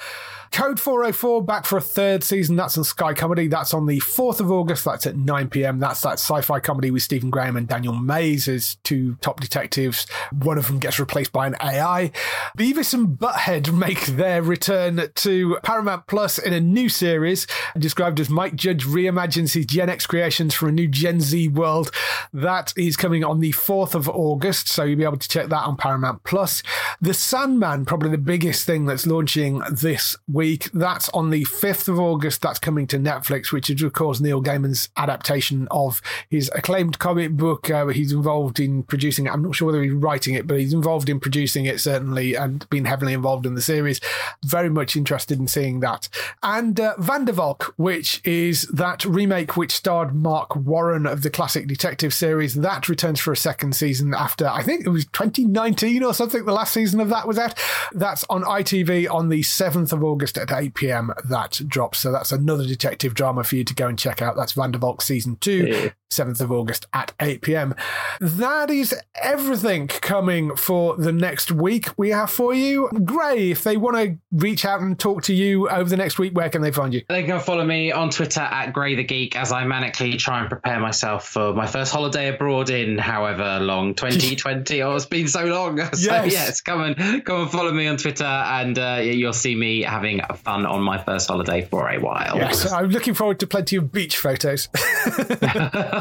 [0.52, 2.56] Code 404 back for a third season.
[2.60, 3.48] That's on Sky Comedy.
[3.48, 4.84] That's on the 4th of August.
[4.84, 5.78] That's at 9 p.m.
[5.78, 10.06] That's that sci fi comedy with Stephen Graham and Daniel Mays as two top detectives.
[10.30, 12.12] One of them gets replaced by an AI.
[12.58, 17.46] Beavis and Butthead make their return to Paramount Plus in a new series
[17.78, 21.90] described as Mike Judge reimagines his Gen X creations for a new Gen Z world.
[22.30, 24.68] That is coming on the 4th of August.
[24.68, 26.62] So you'll be able to check that on Paramount Plus.
[27.00, 30.70] The Sandman, probably the biggest thing that's launching this week.
[30.74, 32.42] That's on the 5th of August.
[32.50, 37.36] That's coming to Netflix, which is, of course, Neil Gaiman's adaptation of his acclaimed comic
[37.36, 37.70] book.
[37.70, 39.32] Uh, he's involved in producing it.
[39.32, 42.68] I'm not sure whether he's writing it, but he's involved in producing it, certainly, and
[42.68, 44.00] been heavily involved in the series.
[44.44, 46.08] Very much interested in seeing that.
[46.42, 51.30] And uh, Van der Valk, which is that remake which starred Marc Warren of the
[51.30, 56.02] classic detective series, that returns for a second season after, I think it was 2019
[56.02, 57.56] or something, the last season of that was out.
[57.92, 62.00] That's on ITV on the 7th of August at 8 pm that drops.
[62.00, 64.36] So that's another detective drama for you to go and check out.
[64.36, 65.66] That's Van Valk season two.
[65.66, 65.90] Yeah.
[66.10, 67.74] 7th of August at 8 pm.
[68.20, 72.90] That is everything coming for the next week we have for you.
[73.04, 76.36] Gray, if they want to reach out and talk to you over the next week,
[76.36, 77.02] where can they find you?
[77.08, 80.48] They can follow me on Twitter at Gray the Geek as I manically try and
[80.48, 84.82] prepare myself for my first holiday abroad in however long 2020.
[84.82, 85.80] oh, it's been so long.
[86.00, 86.32] So, yes.
[86.32, 90.20] yes, come and come and follow me on Twitter and uh, you'll see me having
[90.36, 92.36] fun on my first holiday for a while.
[92.36, 94.68] Yes, I'm looking forward to plenty of beach photos.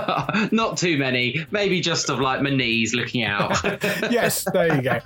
[0.51, 1.45] Not too many.
[1.51, 3.61] Maybe just of like my knees looking out.
[4.11, 4.99] yes, there you go.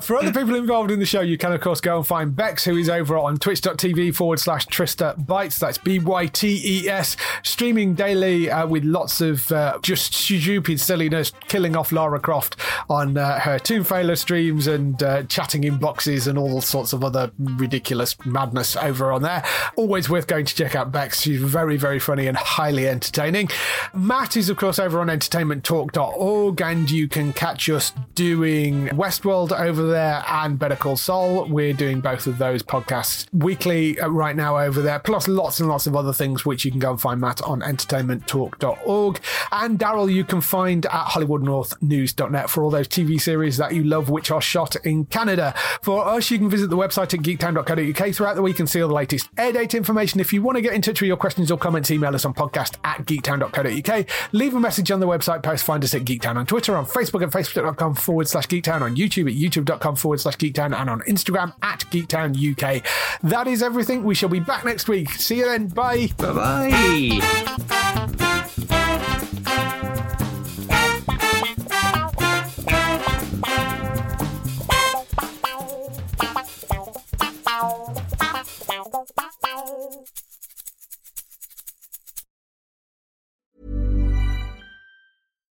[0.00, 2.64] For other people involved in the show, you can of course go and find Bex,
[2.64, 5.58] who is over on twitch.tv forward slash Trista Bytes.
[5.58, 10.80] That's B Y T E S, streaming daily uh, with lots of uh, just stupid
[10.80, 12.56] silliness, killing off Lara Croft
[12.88, 17.04] on uh, her Tomb Failure streams and uh, chatting in boxes and all sorts of
[17.04, 19.44] other ridiculous madness over on there.
[19.76, 21.22] Always worth going to check out Bex.
[21.22, 23.48] She's very, very funny and highly entertaining.
[23.94, 29.86] Matt is, of course, over on entertainmenttalk.org, and you can catch us doing Westworld over
[29.86, 31.46] there and Better Call Saul.
[31.46, 35.68] We're doing both of those podcasts weekly uh, right now over there, plus lots and
[35.68, 39.20] lots of other things which you can go and find Matt on entertainmenttalk.org.
[39.52, 44.10] And Daryl, you can find at HollywoodNorthNews.net for all those TV series that you love,
[44.10, 45.54] which are shot in Canada.
[45.82, 48.88] For us, you can visit the website at geektown.co.uk throughout the week and see all
[48.88, 50.20] the latest air date information.
[50.20, 52.34] If you want to get in touch with your questions or comments, email us on
[52.34, 54.06] podcast at geektown.co.uk.
[54.32, 55.64] Leave a message on the website post.
[55.64, 59.30] Find us at Geektown on Twitter, on Facebook at facebook.com forward slash Geektown, on YouTube
[59.30, 62.82] at youtube.com forward slash Geektown, and on Instagram at Geektown UK.
[63.22, 64.04] That is everything.
[64.04, 65.10] We shall be back next week.
[65.10, 65.68] See you then.
[65.68, 66.08] Bye.
[66.18, 68.35] Bye bye.